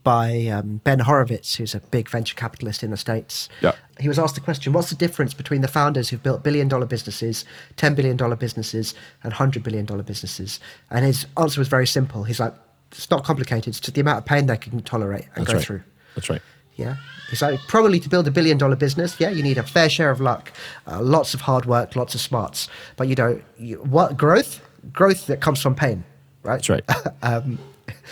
[0.07, 3.49] by um, Ben Horowitz, who's a big venture capitalist in the States.
[3.61, 3.73] Yeah.
[3.99, 6.87] He was asked the question what's the difference between the founders who've built billion dollar
[6.87, 7.45] businesses,
[7.77, 10.61] $10 billion businesses, and $100 billion businesses?
[10.91, 12.23] And his answer was very simple.
[12.23, 12.55] He's like,
[12.93, 15.55] it's not complicated, it's just the amount of pain they can tolerate and That's go
[15.55, 15.67] right.
[15.67, 15.83] through.
[16.15, 16.43] That's right.
[16.77, 16.99] Yeah.
[17.29, 20.11] He's like, probably to build a billion dollar business, yeah, you need a fair share
[20.11, 20.53] of luck,
[20.87, 22.69] uh, lots of hard work, lots of smarts.
[22.95, 24.61] But you know, you, what growth?
[24.93, 26.05] Growth that comes from pain,
[26.45, 26.63] right?
[26.63, 26.85] That's right.
[27.23, 27.59] um,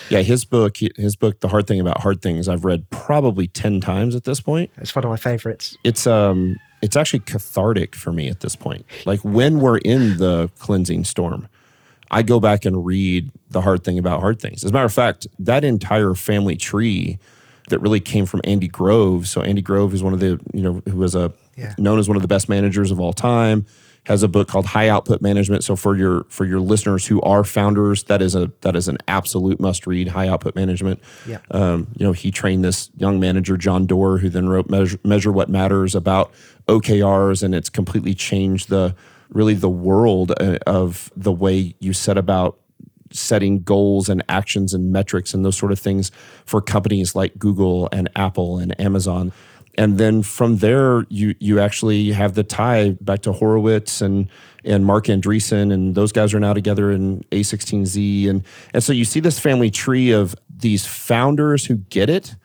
[0.09, 3.81] yeah, his book, his book, The Hard Thing About Hard Things, I've read probably 10
[3.81, 4.71] times at this point.
[4.77, 5.77] It's one of my favorites.
[5.85, 8.85] It's um it's actually cathartic for me at this point.
[9.07, 11.49] Like when we're in the cleansing storm,
[12.11, 14.65] I go back and read The Hard Thing About Hard Things.
[14.65, 17.19] As a matter of fact, that entire family tree
[17.71, 19.27] that really came from Andy Grove.
[19.27, 21.75] So Andy Grove is one of the, you know, who was a yeah.
[21.79, 23.67] known as one of the best managers of all time.
[24.07, 25.65] Has a book called High Output Management.
[25.65, 28.99] So for your for your listeners who are founders, that is a that is an
[29.09, 30.09] absolute must read.
[30.09, 31.01] High Output Management.
[31.27, 31.39] Yeah.
[31.51, 35.33] Um, you know, he trained this young manager John Doerr, who then wrote Measure, Measure
[35.33, 36.33] What Matters about
[36.69, 38.95] OKRs, and it's completely changed the
[39.31, 42.59] really the world uh, of the way you set about
[43.11, 46.11] setting goals and actions and metrics and those sort of things
[46.45, 49.33] for companies like Google and Apple and Amazon.
[49.77, 54.29] And then from there, you you actually have the tie back to Horowitz and
[54.65, 59.05] and Marc Andreessen, and those guys are now together in A16Z, and and so you
[59.05, 62.37] see this family tree of these founders who get it,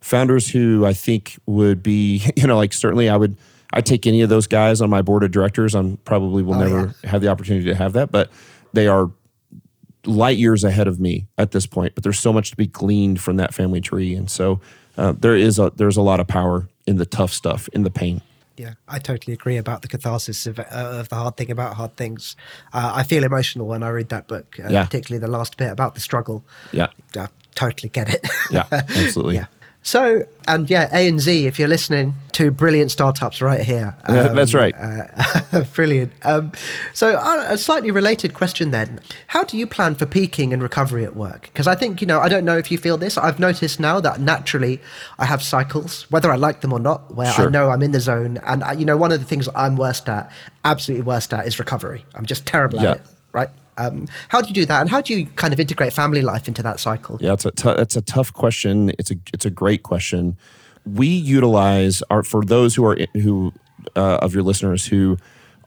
[0.00, 3.36] founders who I think would be, you know, like certainly I would
[3.72, 5.74] I take any of those guys on my board of directors.
[5.74, 8.30] I'm probably will Oh, never have the opportunity to have that, but
[8.72, 9.10] they are
[10.06, 11.94] light years ahead of me at this point.
[11.94, 14.60] But there's so much to be gleaned from that family tree, and so
[14.96, 17.90] uh, there is a there's a lot of power in the tough stuff, in the
[17.90, 18.22] pain.
[18.56, 21.96] Yeah, I totally agree about the catharsis of, uh, of the hard thing about hard
[21.96, 22.34] things.
[22.72, 24.84] Uh, I feel emotional when I read that book, uh, Yeah.
[24.84, 26.44] particularly the last bit about the struggle.
[26.72, 28.26] Yeah, I totally get it.
[28.50, 29.36] yeah, absolutely.
[29.40, 29.46] yeah.
[29.88, 33.96] So, and yeah, A and Z, if you're listening, two brilliant startups right here.
[34.06, 34.74] Yeah, that's right.
[34.78, 36.12] Uh, brilliant.
[36.26, 36.52] Um,
[36.92, 41.06] so, uh, a slightly related question then: How do you plan for peaking and recovery
[41.06, 41.44] at work?
[41.50, 43.16] Because I think you know, I don't know if you feel this.
[43.16, 44.78] I've noticed now that naturally,
[45.18, 48.00] I have cycles, whether I like them or not, where I know I'm in the
[48.00, 50.30] zone, and I, you know, one of the things I'm worst at,
[50.66, 52.04] absolutely worst at, is recovery.
[52.14, 52.90] I'm just terrible Yeah.
[52.90, 53.02] at it.
[53.32, 53.48] Right.
[53.78, 56.48] Um, how do you do that, and how do you kind of integrate family life
[56.48, 57.18] into that cycle?
[57.20, 58.90] Yeah, it's a it's a tough question.
[58.98, 60.36] It's a it's a great question.
[60.84, 63.52] We utilize our for those who are who
[63.96, 65.16] uh, of your listeners who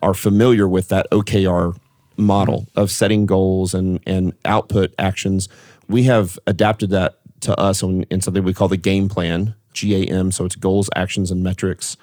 [0.01, 1.77] are familiar with that OKR
[2.17, 5.47] model of setting goals and and output actions.
[5.87, 10.31] We have adapted that to us in, in something we call the game plan GAM.
[10.31, 11.97] So it's goals, actions, and metrics.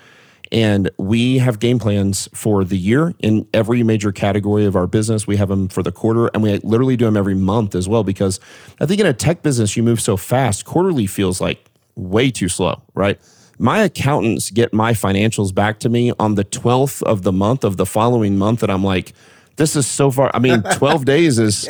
[0.51, 5.27] And we have game plans for the year in every major category of our business.
[5.27, 8.05] We have them for the quarter and we literally do them every month as well
[8.05, 8.41] because
[8.81, 10.65] I think in a tech business, you move so fast.
[10.65, 11.65] Quarterly feels like
[11.97, 13.21] way too slow, right?
[13.59, 17.77] My accountants get my financials back to me on the 12th of the month of
[17.77, 18.63] the following month.
[18.63, 19.13] And I'm like,
[19.57, 20.31] this is so far.
[20.33, 21.69] I mean, 12 days is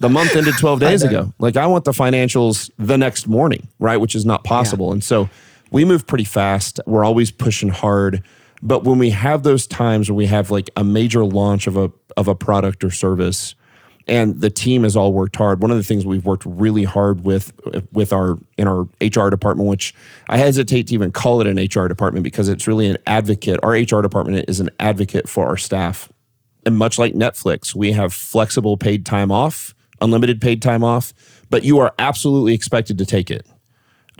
[0.00, 1.32] the month ended 12 days ago.
[1.38, 3.98] Like, I want the financials the next morning, right?
[3.98, 4.92] Which is not possible.
[4.92, 5.28] And so
[5.70, 6.80] we move pretty fast.
[6.86, 8.22] We're always pushing hard.
[8.62, 11.92] But when we have those times where we have like a major launch of a
[12.16, 13.54] of a product or service,
[14.06, 15.60] and the team has all worked hard.
[15.60, 17.52] One of the things we've worked really hard with
[17.92, 19.94] with our in our HR department, which
[20.28, 23.60] I hesitate to even call it an HR department because it's really an advocate.
[23.62, 26.10] Our HR department is an advocate for our staff.
[26.64, 31.12] And much like Netflix, we have flexible paid time off, unlimited paid time off,
[31.48, 33.46] but you are absolutely expected to take it.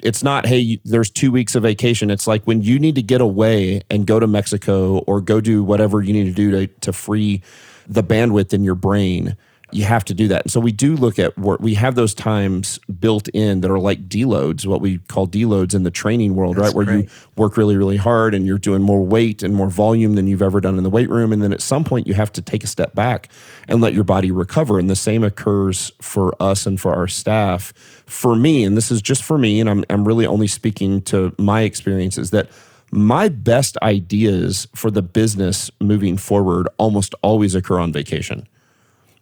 [0.02, 2.10] It's not, hey, you- there's two weeks of vacation.
[2.10, 5.62] It's like when you need to get away and go to Mexico or go do
[5.64, 7.42] whatever you need to do to, to free
[7.88, 9.36] the bandwidth in your brain,
[9.72, 10.42] you have to do that.
[10.42, 11.60] And so we do look at work.
[11.60, 15.82] We have those times built in that are like deloads, what we call deloads in
[15.82, 16.72] the training world, right?
[16.72, 20.28] Where you work really, really hard and you're doing more weight and more volume than
[20.28, 21.32] you've ever done in the weight room.
[21.32, 23.28] And then at some point, you have to take a step back
[23.66, 24.78] and let your body recover.
[24.78, 27.72] And the same occurs for us and for our staff.
[28.06, 31.34] For me, and this is just for me, and I'm, I'm really only speaking to
[31.38, 32.48] my experiences, that
[32.92, 38.46] my best ideas for the business moving forward almost always occur on vacation.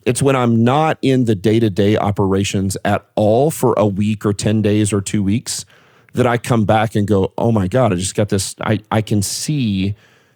[0.06, 4.26] It's when I'm not in the day to day operations at all for a week
[4.26, 5.64] or 10 days or two weeks
[6.12, 8.54] that I come back and go, oh my God, I just got this.
[8.60, 9.94] I, I can see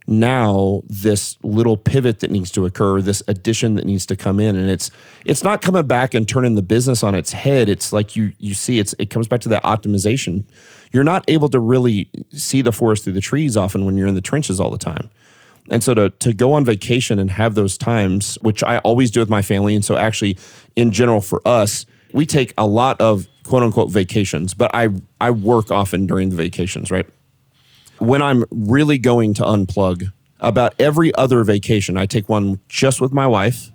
[0.08, 4.56] now this little pivot that needs to occur, this addition that needs to come in.
[4.56, 4.90] And it's
[5.24, 7.68] it's not coming back and turning the business on its head.
[7.68, 10.44] It's like you you see it's it comes back to that optimization.
[10.92, 14.14] You're not able to really see the forest through the trees often when you're in
[14.14, 15.10] the trenches all the time.
[15.70, 19.20] And so to to go on vacation and have those times, which I always do
[19.20, 20.38] with my family, and so actually
[20.76, 24.88] in general for us, we take a lot of quote unquote vacations, but I
[25.20, 27.06] I work often during the vacations, right?
[27.98, 33.12] When I'm really going to unplug, about every other vacation, I take one just with
[33.12, 33.70] my wife,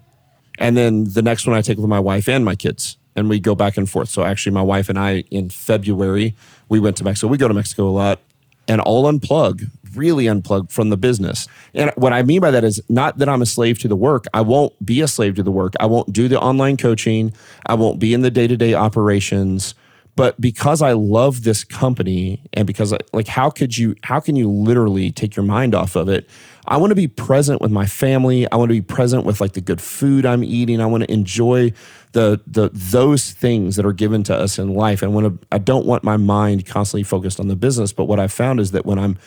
[0.60, 3.40] and then the next one I take with my wife and my kids, and we
[3.40, 4.10] go back and forth.
[4.10, 6.36] So actually, my wife and I in February
[6.70, 7.28] we went to Mexico.
[7.28, 8.20] We go to Mexico a lot,
[8.68, 11.48] and all unplug, really unplugged from the business.
[11.74, 14.26] And what I mean by that is not that I'm a slave to the work.
[14.34, 15.74] I won't be a slave to the work.
[15.80, 17.34] I won't do the online coaching.
[17.66, 19.76] I won't be in the day to day operations.
[20.16, 24.50] But because I love this company and because like how could you how can you
[24.50, 26.30] literally take your mind off of it?
[26.66, 28.50] I want to be present with my family.
[28.52, 30.80] I want to be present with like the good food I'm eating.
[30.82, 31.74] I want to enjoy
[32.12, 35.02] the the those things that are given to us in life.
[35.02, 38.28] And when I don't want my mind constantly focused on the business, but what I
[38.28, 39.18] found is that when I'm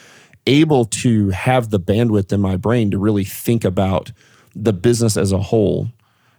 [0.47, 4.13] able to have the bandwidth in my brain to really think about
[4.55, 5.89] the business as a whole,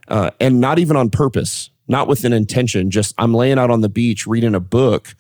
[0.08, 2.90] uh, and not even on purpose, not with an intention.
[2.90, 5.16] Just I'm laying out on the beach reading a book,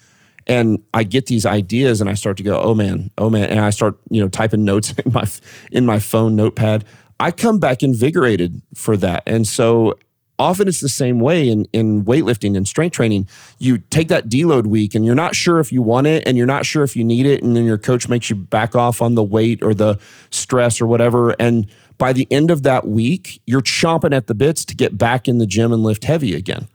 [0.48, 3.60] and I get these ideas, and I start to go, "Oh man, oh man," and
[3.60, 5.28] I start you know typing notes in my
[5.72, 6.86] in my phone notepad.
[7.20, 9.98] I come back invigorated for that, and so
[10.40, 13.28] often it's the same way in, in weightlifting and strength training.
[13.58, 16.46] You take that deload week and you're not sure if you want it and you're
[16.46, 17.44] not sure if you need it.
[17.44, 20.88] And then your coach makes you back off on the weight or the stress or
[20.88, 21.32] whatever.
[21.40, 21.68] And
[21.98, 25.40] by the end of that week, you're chomping at the bits to get back in
[25.40, 26.68] the gym and lift heavy again.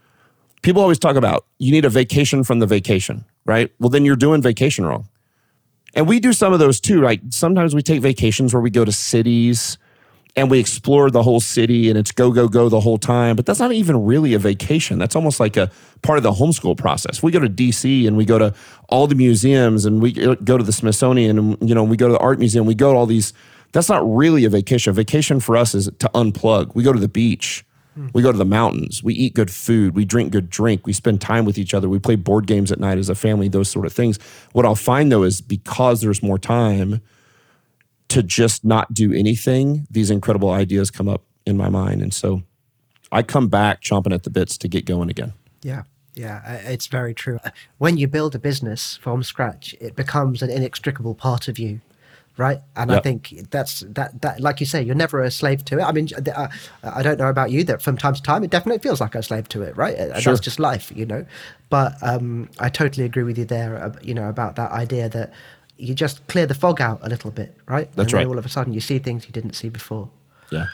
[0.63, 3.73] People always talk about you need a vacation from the vacation, right?
[3.79, 5.09] Well, then you're doing vacation wrong.
[5.95, 7.01] And we do some of those too.
[7.01, 9.77] Like sometimes we take vacations where we go to cities
[10.35, 13.37] and we explore the whole city and it's go go go the whole time.
[13.37, 14.99] But that's not even really a vacation.
[14.99, 15.71] That's almost like a
[16.03, 17.23] part of the homeschool process.
[17.23, 18.55] We go to dc and we go to
[18.89, 22.13] all the museums and we go to the smithsonian and you know we go to
[22.15, 22.67] the art museum.
[22.67, 23.33] We go to all these.
[23.73, 24.93] That's not really a vacation.
[24.93, 26.75] Vacation for us is to unplug.
[26.75, 27.65] We go to the beach.
[28.15, 29.03] We go to the mountains.
[29.03, 29.95] We eat good food.
[29.95, 30.87] We drink good drink.
[30.87, 31.91] We spend time with each other.
[31.91, 34.19] We play board games at night as a family those sort of things.
[34.53, 37.03] What i'll find though is because there's more time
[38.13, 42.03] to just not do anything, these incredible ideas come up in my mind.
[42.03, 42.43] And so
[43.11, 45.33] I come back chomping at the bits to get going again.
[45.63, 45.83] Yeah.
[46.15, 47.39] Yeah, it's very true.
[47.79, 51.81] When you build a business from scratch, it becomes an inextricable part of you,
[52.37, 52.61] right?
[52.77, 52.99] And yep.
[52.99, 55.83] I think that's that that like you say, you're never a slave to it.
[55.83, 56.49] I mean, uh,
[56.83, 59.23] I don't know about you that from time to time it definitely feels like a
[59.23, 59.97] slave to it, right?
[59.97, 60.35] And sure.
[60.35, 61.25] that's just life, you know.
[61.71, 65.33] But um, I totally agree with you there, uh, you know, about that idea that
[65.77, 67.91] you just clear the fog out a little bit, right?
[67.95, 68.27] That's and right.
[68.27, 70.09] All of a sudden, you see things you didn't see before.
[70.51, 70.67] Yeah.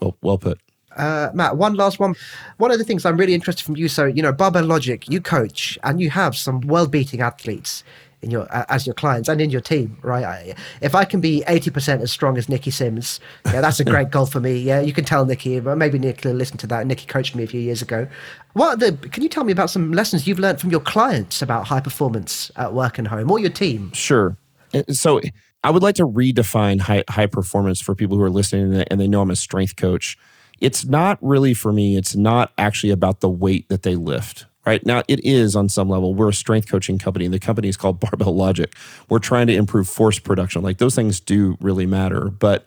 [0.00, 0.60] Well, well put.
[0.96, 2.14] Uh, Matt, one last one.
[2.56, 3.88] One of the things I'm really interested from you.
[3.88, 7.84] So, you know, Barbell Logic, you coach and you have some world-beating athletes
[8.22, 10.24] in your as your clients and in your team, right?
[10.24, 13.84] I, if I can be eighty percent as strong as Nikki Sims, yeah, that's a
[13.92, 14.58] great goal for me.
[14.58, 15.60] Yeah, you can tell Nikki.
[15.60, 16.86] Maybe Nikki will listen to that.
[16.86, 18.08] Nikki coached me a few years ago.
[18.54, 18.92] What the?
[18.92, 22.50] Can you tell me about some lessons you've learned from your clients about high performance
[22.56, 23.92] at work and home, or your team?
[23.92, 24.36] Sure.
[24.74, 25.20] Uh, so
[25.64, 29.08] I would like to redefine high high performance for people who are listening and they
[29.08, 30.18] know I'm a strength coach.
[30.60, 31.96] It's not really for me.
[31.96, 34.84] It's not actually about the weight that they lift right?
[34.84, 36.14] Now, it is on some level.
[36.14, 37.24] We're a strength coaching company.
[37.24, 38.74] and The company is called Barbell Logic.
[39.08, 40.62] We're trying to improve force production.
[40.62, 42.28] Like those things do really matter.
[42.28, 42.66] But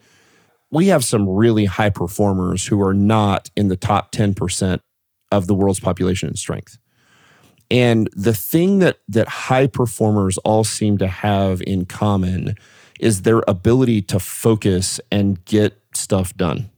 [0.72, 4.80] we have some really high performers who are not in the top 10%
[5.32, 6.78] of the world's population in strength.
[7.70, 12.58] And the thing that that high performers all seem to have in common
[13.00, 16.70] is their ability to focus and get stuff done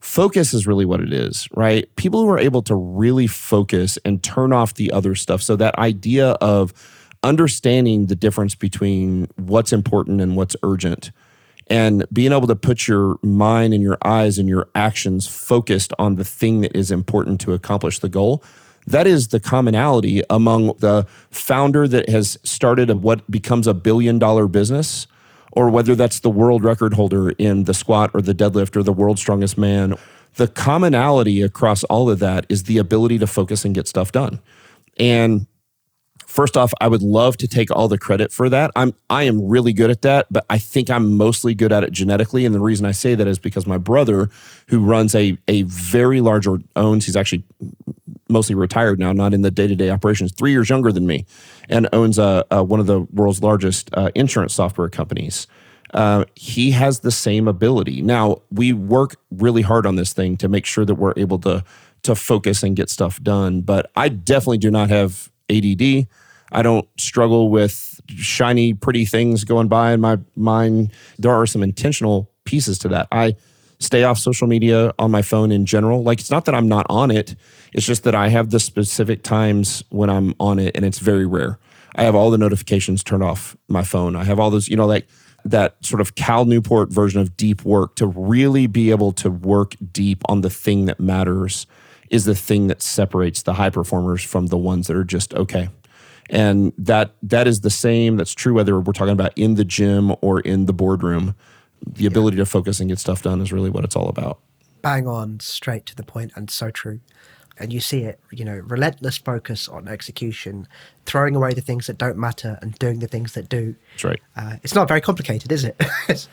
[0.00, 1.94] focus is really what it is, right?
[1.96, 5.42] People who are able to really focus and turn off the other stuff.
[5.42, 6.72] So that idea of
[7.22, 11.10] understanding the difference between what's important and what's urgent
[11.66, 16.14] and being able to put your mind and your eyes and your actions focused on
[16.14, 18.42] the thing that is important to accomplish the goal.
[18.86, 24.46] That is the commonality among the founder that has started what becomes a billion dollar
[24.46, 25.06] business
[25.58, 28.92] or whether that's the world record holder in the squat or the deadlift or the
[28.92, 29.92] world's strongest man.
[30.36, 34.38] The commonality across all of that is the ability to focus and get stuff done.
[35.00, 35.48] And
[36.28, 38.70] first off, I would love to take all the credit for that.
[38.76, 41.90] I'm I am really good at that, but I think I'm mostly good at it
[41.90, 42.44] genetically.
[42.44, 44.28] And the reason I say that is because my brother,
[44.68, 47.42] who runs a a very large or owns, he's actually
[48.28, 51.24] mostly retired now, not in the day to day operations, three years younger than me,
[51.68, 55.46] and owns a, a one of the world's largest uh, insurance software companies.
[55.94, 58.02] Uh, he has the same ability.
[58.02, 61.64] Now we work really hard on this thing to make sure that we're able to
[62.02, 63.62] to focus and get stuff done.
[63.62, 66.06] But I definitely do not have ADD.
[66.50, 70.92] I don't struggle with shiny, pretty things going by in my mind.
[71.18, 73.08] There are some intentional pieces to that.
[73.12, 73.36] I
[73.78, 76.02] stay off social media on my phone in general.
[76.02, 77.36] Like it's not that I'm not on it,
[77.72, 81.26] it's just that I have the specific times when I'm on it and it's very
[81.26, 81.58] rare.
[81.94, 84.16] I have all the notifications turned off my phone.
[84.16, 85.06] I have all those, you know, like
[85.44, 89.74] that sort of Cal Newport version of deep work to really be able to work
[89.92, 91.66] deep on the thing that matters
[92.10, 95.68] is the thing that separates the high performers from the ones that are just okay.
[96.30, 98.16] And that that is the same.
[98.16, 101.34] That's true whether we're talking about in the gym or in the boardroom
[101.86, 104.40] the ability to focus and get stuff done is really what it's all about.
[104.82, 107.00] Bang on, straight to the point, and so true.
[107.60, 110.68] And you see it, you know, relentless focus on execution,
[111.06, 113.74] throwing away the things that don't matter and doing the things that do.
[113.94, 114.20] That's right.
[114.36, 115.76] Uh, it's not very complicated, is it?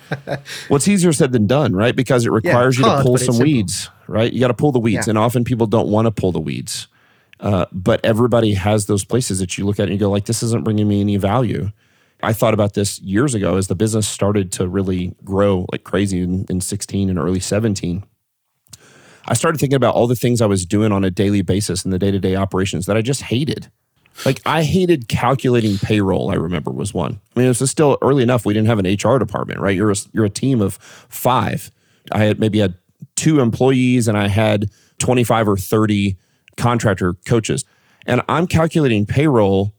[0.70, 1.96] well, it's easier said than done, right?
[1.96, 4.32] Because it requires yeah, you to pull some weeds, right?
[4.32, 5.12] You got to pull the weeds, yeah.
[5.12, 6.88] and often people don't want to pull the weeds.
[7.40, 10.42] Uh, but everybody has those places that you look at and you go, like, this
[10.42, 11.72] isn't bringing me any value.
[12.24, 16.22] I thought about this years ago as the business started to really grow like crazy
[16.22, 18.04] in, in 16 and early 17.
[19.28, 21.92] I started thinking about all the things I was doing on a daily basis in
[21.92, 23.70] the day to day operations that I just hated.
[24.26, 26.32] Like I hated calculating payroll.
[26.32, 27.20] I remember was one.
[27.36, 28.46] I mean, it was still early enough.
[28.46, 29.76] We didn't have an HR department, right?
[29.76, 30.76] You're a, you're a team of
[31.10, 31.70] five.
[32.12, 32.76] I had maybe had
[33.16, 36.18] two employees and I had 25 or 30
[36.58, 37.66] contractor coaches.
[38.06, 39.74] And I'm calculating payroll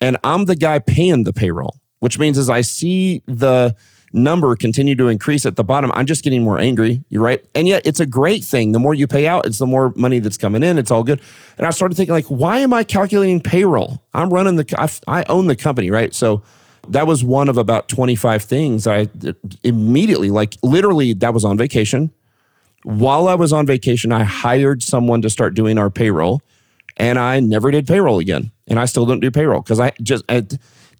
[0.00, 3.76] and I'm the guy paying the payroll, which means as I see the
[4.12, 7.02] number continue to increase at the bottom, I'm just getting more angry.
[7.08, 7.44] You're right.
[7.54, 8.72] And yet it's a great thing.
[8.72, 10.78] The more you pay out, it's the more money that's coming in.
[10.78, 11.20] It's all good.
[11.56, 14.02] And I started thinking like, why am I calculating payroll?
[14.12, 16.12] I'm running the, I, I own the company, right?
[16.14, 16.42] So
[16.88, 19.08] that was one of about 25 things I
[19.62, 22.10] immediately, like literally that was on vacation.
[22.84, 26.42] While I was on vacation, I hired someone to start doing our payroll
[26.96, 28.50] and I never did payroll again.
[28.66, 30.46] And I still don't do payroll because I just, I,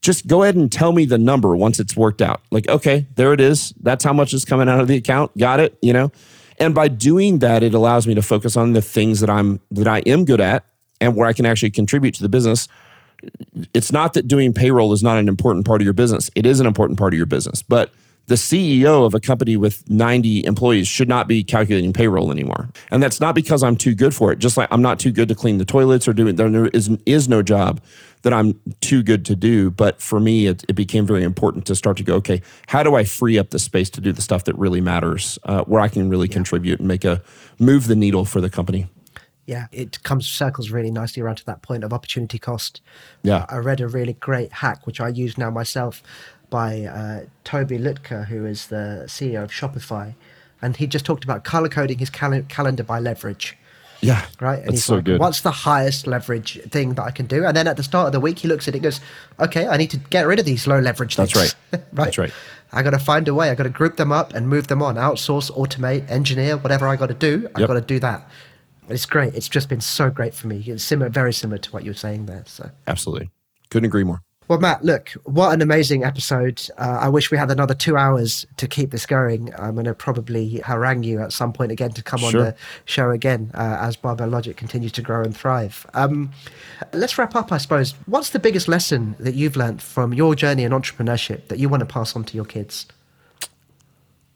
[0.03, 2.43] just go ahead and tell me the number once it's worked out.
[2.51, 3.73] Like, okay, there it is.
[3.81, 5.37] That's how much is coming out of the account.
[5.39, 6.11] Got it, you know?
[6.59, 9.89] And by doing that, it allows me to focus on the things that I'm that
[9.89, 10.65] I am good at
[11.01, 12.69] and where I can actually contribute to the business.
[13.73, 16.31] It's not that doing payroll is not an important part of your business.
[16.35, 17.93] It is an important part of your business, but
[18.27, 22.69] the CEO of a company with 90 employees should not be calculating payroll anymore.
[22.91, 24.39] And that's not because I'm too good for it.
[24.39, 27.29] Just like I'm not too good to clean the toilets or doing there is, is
[27.29, 27.81] no job
[28.23, 29.71] that I'm too good to do.
[29.71, 32.95] But for me, it, it, became very important to start to go, okay, how do
[32.95, 35.89] I free up the space to do the stuff that really matters, uh, where I
[35.89, 36.35] can really yeah.
[36.35, 37.23] contribute and make a
[37.59, 38.87] move the needle for the company?
[39.45, 42.81] Yeah, it comes circles really nicely around to that point of opportunity cost.
[43.25, 46.01] Yeah, I read a really great hack which I use now myself
[46.53, 50.15] by uh, Tobi Lütke, who is the CEO of Shopify,
[50.61, 53.57] and he just talked about color coding his cal- calendar by leverage.
[54.03, 54.27] Yeah.
[54.41, 54.59] Right.
[54.59, 55.21] And that's he's so like, good.
[55.21, 57.47] what's the highest leverage thing that I can do?
[57.47, 59.01] And then at the start of the week, he looks at it and goes,
[59.41, 61.33] okay, I need to get rid of these low leverage things.
[61.33, 61.55] That's right.
[61.73, 62.05] right.
[62.05, 62.33] That's right.
[62.73, 63.51] I got to find a way.
[63.51, 66.97] I got to group them up and move them on, outsource, automate, engineer, whatever I
[66.97, 67.49] got to do.
[67.55, 67.69] I yep.
[67.69, 68.29] got to do that.
[68.89, 69.35] It's great.
[69.35, 70.63] It's just been so great for me.
[70.67, 72.43] It's similar, very similar to what you were saying there.
[72.47, 73.31] So absolutely,
[73.71, 74.23] couldn't agree more.
[74.53, 76.61] Well, Matt, look, what an amazing episode.
[76.77, 79.51] Uh, I wish we had another two hours to keep this going.
[79.57, 82.29] I'm going to probably harangue you at some point again to come sure.
[82.29, 85.87] on the show again uh, as Barbell Logic continues to grow and thrive.
[85.95, 86.33] Um,
[86.93, 87.95] let's wrap up, I suppose.
[88.05, 91.81] What's the biggest lesson that you've learned from your journey in entrepreneurship that you want
[91.81, 92.85] to pass on to your kids?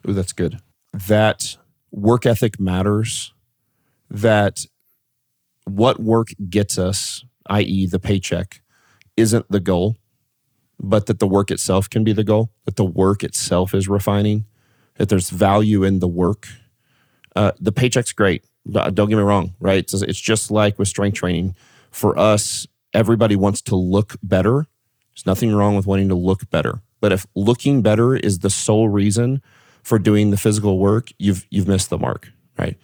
[0.08, 0.62] Oh, that's good.
[0.94, 1.58] That
[1.90, 3.34] work ethic matters,
[4.08, 4.64] that
[5.66, 8.62] what work gets us, i.e., the paycheck,
[9.18, 9.98] isn't the goal
[10.78, 14.46] but that the work itself can be the goal, that the work itself is refining,
[14.96, 16.48] that there's value in the work.
[17.34, 18.44] Uh, the paycheck's great.
[18.70, 19.78] Don't get me wrong, right?
[19.78, 21.54] It's, it's just like with strength training.
[21.90, 24.66] For us, everybody wants to look better.
[25.14, 26.82] There's nothing wrong with wanting to look better.
[27.00, 29.40] But if looking better is the sole reason
[29.82, 32.76] for doing the physical work, you've you've missed the mark, right?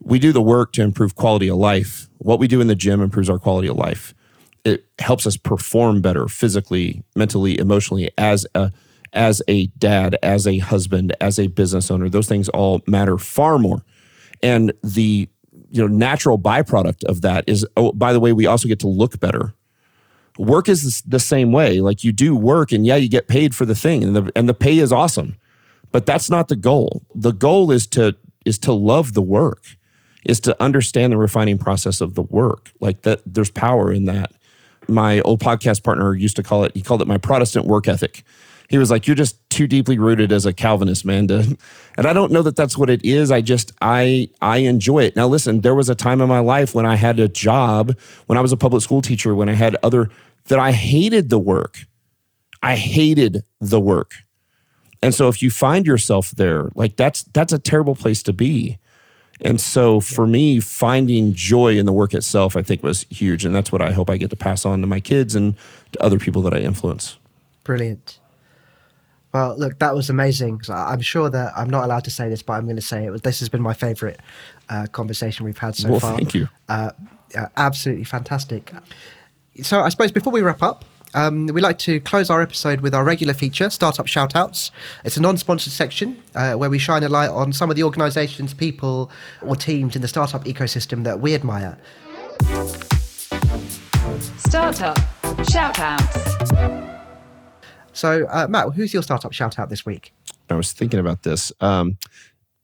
[0.00, 2.08] We do the work to improve quality of life.
[2.18, 4.14] What we do in the gym improves our quality of life
[4.66, 8.72] it helps us perform better physically, mentally, emotionally as a
[9.12, 12.08] as a dad, as a husband, as a business owner.
[12.08, 13.82] Those things all matter far more.
[14.42, 15.28] And the
[15.70, 18.88] you know natural byproduct of that is oh by the way we also get to
[18.88, 19.54] look better.
[20.38, 21.80] Work is the same way.
[21.80, 24.48] Like you do work and yeah you get paid for the thing and the and
[24.48, 25.36] the pay is awesome
[25.92, 27.02] but that's not the goal.
[27.14, 29.64] The goal is to is to love the work
[30.24, 32.70] is to understand the refining process of the work.
[32.80, 34.32] Like that there's power in that
[34.88, 38.24] my old podcast partner used to call it, he called it my Protestant work ethic.
[38.68, 41.28] He was like, You're just too deeply rooted as a Calvinist, man.
[41.28, 41.56] To,
[41.96, 43.30] and I don't know that that's what it is.
[43.30, 45.16] I just, I, I enjoy it.
[45.16, 48.38] Now, listen, there was a time in my life when I had a job, when
[48.38, 50.10] I was a public school teacher, when I had other,
[50.46, 51.86] that I hated the work.
[52.62, 54.14] I hated the work.
[55.02, 58.78] And so if you find yourself there, like that's, that's a terrible place to be.
[59.42, 63.44] And so for me, finding joy in the work itself, I think was huge.
[63.44, 65.56] And that's what I hope I get to pass on to my kids and
[65.92, 67.18] to other people that I influence.
[67.64, 68.18] Brilliant.
[69.34, 70.62] Well, look, that was amazing.
[70.70, 73.22] I'm sure that I'm not allowed to say this, but I'm going to say it.
[73.22, 74.18] This has been my favorite
[74.70, 76.16] uh, conversation we've had so well, far.
[76.16, 76.48] Thank you.
[76.68, 76.92] Uh,
[77.56, 78.72] absolutely fantastic.
[79.62, 82.94] So, I suppose before we wrap up, um, we like to close our episode with
[82.94, 84.70] our regular feature, Startup Shoutouts.
[85.02, 87.82] It's a non sponsored section uh, where we shine a light on some of the
[87.82, 89.10] organizations, people,
[89.40, 91.78] or teams in the startup ecosystem that we admire.
[94.36, 94.96] Startup
[95.48, 97.00] Shoutouts.
[97.94, 100.12] So, uh, Matt, who's your startup shoutout this week?
[100.50, 101.50] I was thinking about this.
[101.60, 101.96] Um,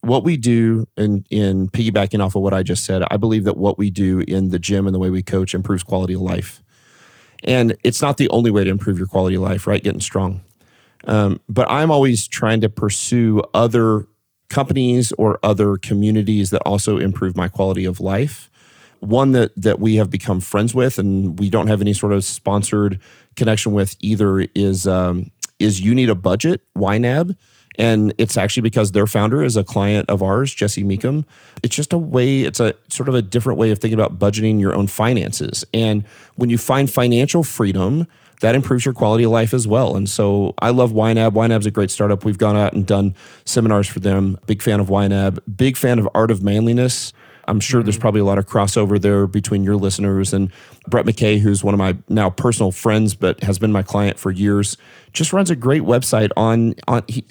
[0.03, 3.57] what we do in, in piggybacking off of what I just said, I believe that
[3.57, 6.63] what we do in the gym and the way we coach improves quality of life
[7.43, 9.83] And it's not the only way to improve your quality of life, right?
[9.83, 10.43] Getting strong.
[11.07, 14.07] Um, but I'm always trying to pursue other
[14.49, 18.51] companies or other communities that also improve my quality of life.
[19.01, 22.25] One that that we have become friends with, and we don't have any sort of
[22.25, 23.01] sponsored
[23.35, 27.37] connection with either, is um, is you need a budget YNAB.
[27.79, 31.25] And it's actually because their founder is a client of ours, Jesse Mecham.
[31.63, 34.61] It's just a way, it's a sort of a different way of thinking about budgeting
[34.61, 35.65] your own finances.
[35.73, 36.05] And
[36.37, 38.07] when you find financial freedom,
[38.41, 39.97] that improves your quality of life as well.
[39.97, 41.31] And so I love YNAB.
[41.33, 42.25] YNAB's a great startup.
[42.25, 43.15] We've gone out and done
[43.45, 44.37] seminars for them.
[44.47, 45.39] Big fan of YNAB.
[45.57, 47.13] Big fan of Art of Manliness.
[47.49, 48.03] I'm sure there's mm-hmm.
[48.03, 50.51] probably a lot of crossover there between your listeners and
[50.89, 54.31] Brett McKay, who's one of my now personal friends, but has been my client for
[54.31, 54.77] years.
[55.13, 57.03] Just runs a great website on on.
[57.09, 57.25] He,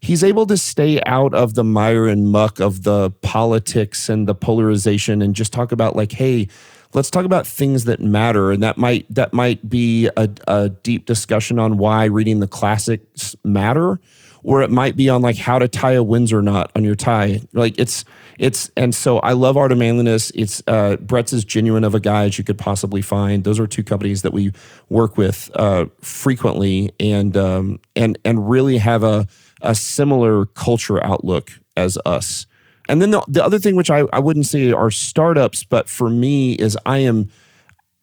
[0.00, 4.34] he's able to stay out of the mire and muck of the politics and the
[4.34, 6.48] polarization and just talk about like, hey,
[6.92, 11.06] let's talk about things that matter and that might that might be a, a deep
[11.06, 13.98] discussion on why reading the classics matter
[14.44, 17.40] or it might be on like how to tie a Windsor knot on your tie.
[17.52, 18.04] Like it's
[18.38, 20.30] it's and so I love Art of Manliness.
[20.34, 23.44] It's uh, Brett's as genuine of a guy as you could possibly find.
[23.44, 24.52] Those are two companies that we
[24.88, 29.26] work with uh, frequently and um, and and really have a
[29.60, 32.46] a similar culture outlook as us.
[32.88, 36.10] And then the, the other thing, which I, I wouldn't say are startups, but for
[36.10, 37.30] me is I am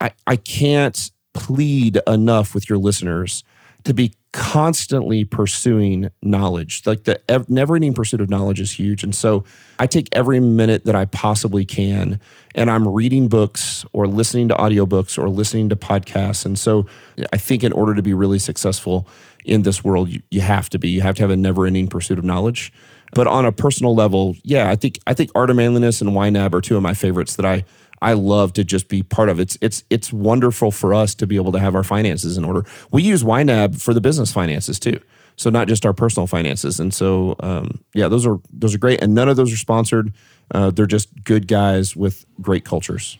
[0.00, 3.44] I, I can't plead enough with your listeners
[3.84, 6.82] to be constantly pursuing knowledge.
[6.86, 9.02] Like the never ending pursuit of knowledge is huge.
[9.02, 9.44] And so
[9.78, 12.20] I take every minute that I possibly can
[12.54, 16.46] and I'm reading books or listening to audiobooks or listening to podcasts.
[16.46, 16.86] And so
[17.32, 19.08] I think in order to be really successful
[19.44, 21.88] in this world, you, you have to be, you have to have a never ending
[21.88, 22.72] pursuit of knowledge.
[23.12, 26.54] But on a personal level, yeah, I think I think Art of Manliness and YNAB
[26.54, 27.64] are two of my favorites that I
[28.02, 29.38] I love to just be part of.
[29.38, 32.64] It's it's it's wonderful for us to be able to have our finances in order.
[32.90, 35.00] We use YNAB for the business finances too,
[35.36, 36.80] so not just our personal finances.
[36.80, 40.12] And so, um, yeah, those are those are great, and none of those are sponsored.
[40.52, 43.18] Uh, they're just good guys with great cultures.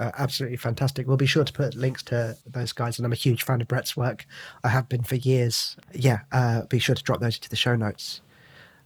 [0.00, 1.06] Uh, absolutely fantastic.
[1.06, 3.68] We'll be sure to put links to those guys, and I'm a huge fan of
[3.68, 4.26] Brett's work.
[4.64, 5.76] I have been for years.
[5.92, 8.20] Yeah, uh, be sure to drop those into the show notes.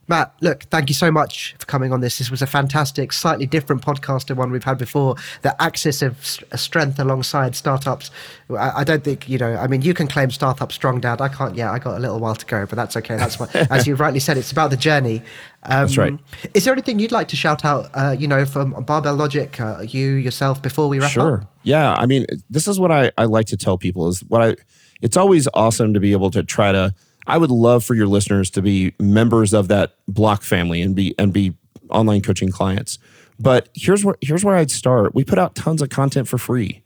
[0.09, 2.19] Matt, look, thank you so much for coming on this.
[2.19, 5.17] This was a fantastic, slightly different podcast to one we've had before.
[5.43, 8.11] The axis of strength alongside startups.
[8.57, 11.21] I, don't think, you know, I mean, you can claim startup strong, Dad.
[11.21, 11.71] I can't yet.
[11.71, 13.17] I got a little while to go, but that's okay.
[13.17, 15.23] That's what, as you rightly said, it's about the journey.
[15.65, 16.19] Um, that's right.
[16.55, 19.81] Is there anything you'd like to shout out, uh, you know, from Barbell Logic, uh,
[19.81, 21.23] you yourself, before we wrap sure.
[21.23, 21.41] up?
[21.41, 21.49] Sure.
[21.65, 21.95] Yeah.
[21.95, 24.57] I mean, this is what I, I like to tell people is what I,
[25.03, 26.95] it's always awesome to be able to try to,
[27.27, 31.14] I would love for your listeners to be members of that block family and be
[31.18, 31.55] and be
[31.91, 32.99] online coaching clients.
[33.39, 35.14] But here's where here's where I'd start.
[35.14, 36.83] We put out tons of content for free.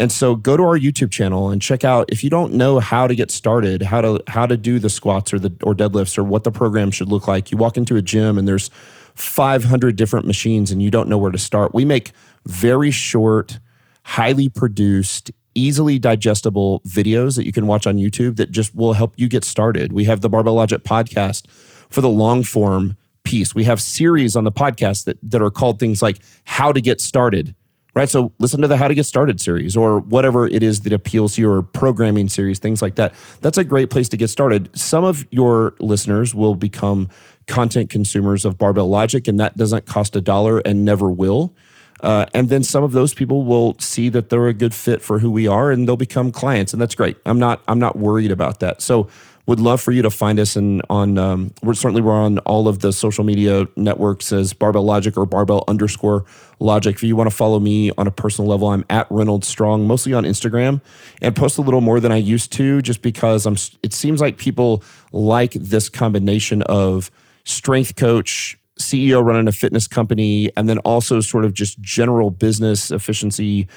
[0.00, 3.08] And so go to our YouTube channel and check out if you don't know how
[3.08, 6.24] to get started, how to how to do the squats or the or deadlifts or
[6.24, 7.50] what the program should look like.
[7.50, 8.70] You walk into a gym and there's
[9.14, 11.74] 500 different machines and you don't know where to start.
[11.74, 12.12] We make
[12.46, 13.58] very short,
[14.04, 19.14] highly produced, easily digestible videos that you can watch on YouTube that just will help
[19.16, 19.92] you get started.
[19.92, 21.48] We have the Barbell Logic podcast
[21.90, 23.54] for the long form piece.
[23.54, 27.00] We have series on the podcast that, that are called things like How to Get
[27.00, 27.54] Started,
[27.94, 28.08] right?
[28.08, 31.34] So listen to the How to Get Started series or whatever it is that appeals
[31.34, 33.12] to your programming series, things like that.
[33.40, 34.70] That's a great place to get started.
[34.78, 37.08] Some of your listeners will become
[37.48, 41.54] content consumers of Barbell Logic, and that doesn't cost a dollar and never will.
[42.00, 45.18] Uh, and then some of those people will see that they're a good fit for
[45.18, 47.16] who we are and they'll become clients and that's great.
[47.26, 48.80] I'm not i'm not worried about that.
[48.82, 49.08] So
[49.46, 52.68] would love for you to find us and on um, we're certainly we're on all
[52.68, 56.26] of the social media networks as barbell logic or barbell underscore
[56.60, 56.96] logic.
[56.96, 60.12] If you want to follow me on a personal level i'm at reynolds strong mostly
[60.12, 60.82] on instagram
[61.22, 64.36] and post a little more than i used to just because i'm it seems like
[64.36, 67.10] people like this combination of
[67.44, 72.90] strength coach CEO running a fitness company, and then also sort of just general business
[72.90, 73.68] efficiency,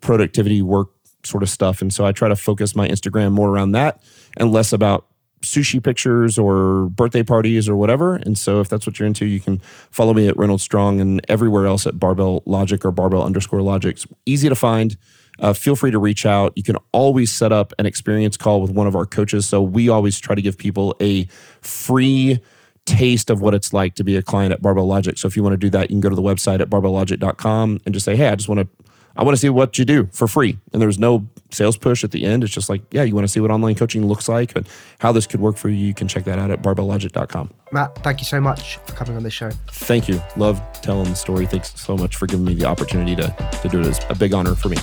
[0.00, 0.88] productivity, work
[1.24, 1.80] sort of stuff.
[1.82, 4.02] And so I try to focus my Instagram more around that
[4.36, 5.06] and less about
[5.42, 8.16] sushi pictures or birthday parties or whatever.
[8.16, 9.58] And so if that's what you're into, you can
[9.90, 13.98] follow me at Reynolds Strong and everywhere else at Barbell Logic or Barbell underscore Logic.
[14.26, 14.96] easy to find.
[15.40, 16.52] Uh, feel free to reach out.
[16.56, 19.46] You can always set up an experience call with one of our coaches.
[19.46, 21.24] So we always try to give people a
[21.60, 22.40] free
[22.86, 25.16] taste of what it's like to be a client at Barbell Logic.
[25.16, 27.80] So if you want to do that, you can go to the website at barbelllogic.com
[27.84, 28.84] and just say, hey, I just want to
[29.16, 30.58] I want to see what you do for free.
[30.72, 32.42] And there's no sales push at the end.
[32.42, 34.68] It's just like, yeah, you want to see what online coaching looks like and
[34.98, 35.76] how this could work for you.
[35.76, 37.50] You can check that out at barbelllogic.com.
[37.70, 39.50] Matt, thank you so much for coming on this show.
[39.68, 40.20] Thank you.
[40.36, 41.46] Love telling the story.
[41.46, 43.86] Thanks so much for giving me the opportunity to, to do it.
[43.86, 44.78] It's a big honor for me.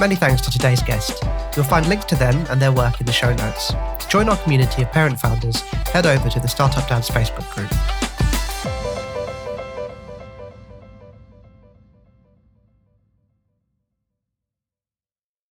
[0.00, 1.22] Many thanks to today's guest.
[1.54, 3.68] You'll find links to them and their work in the show notes.
[3.68, 5.60] To join our community of parent founders,
[5.92, 7.70] head over to the Startup Dads Facebook group.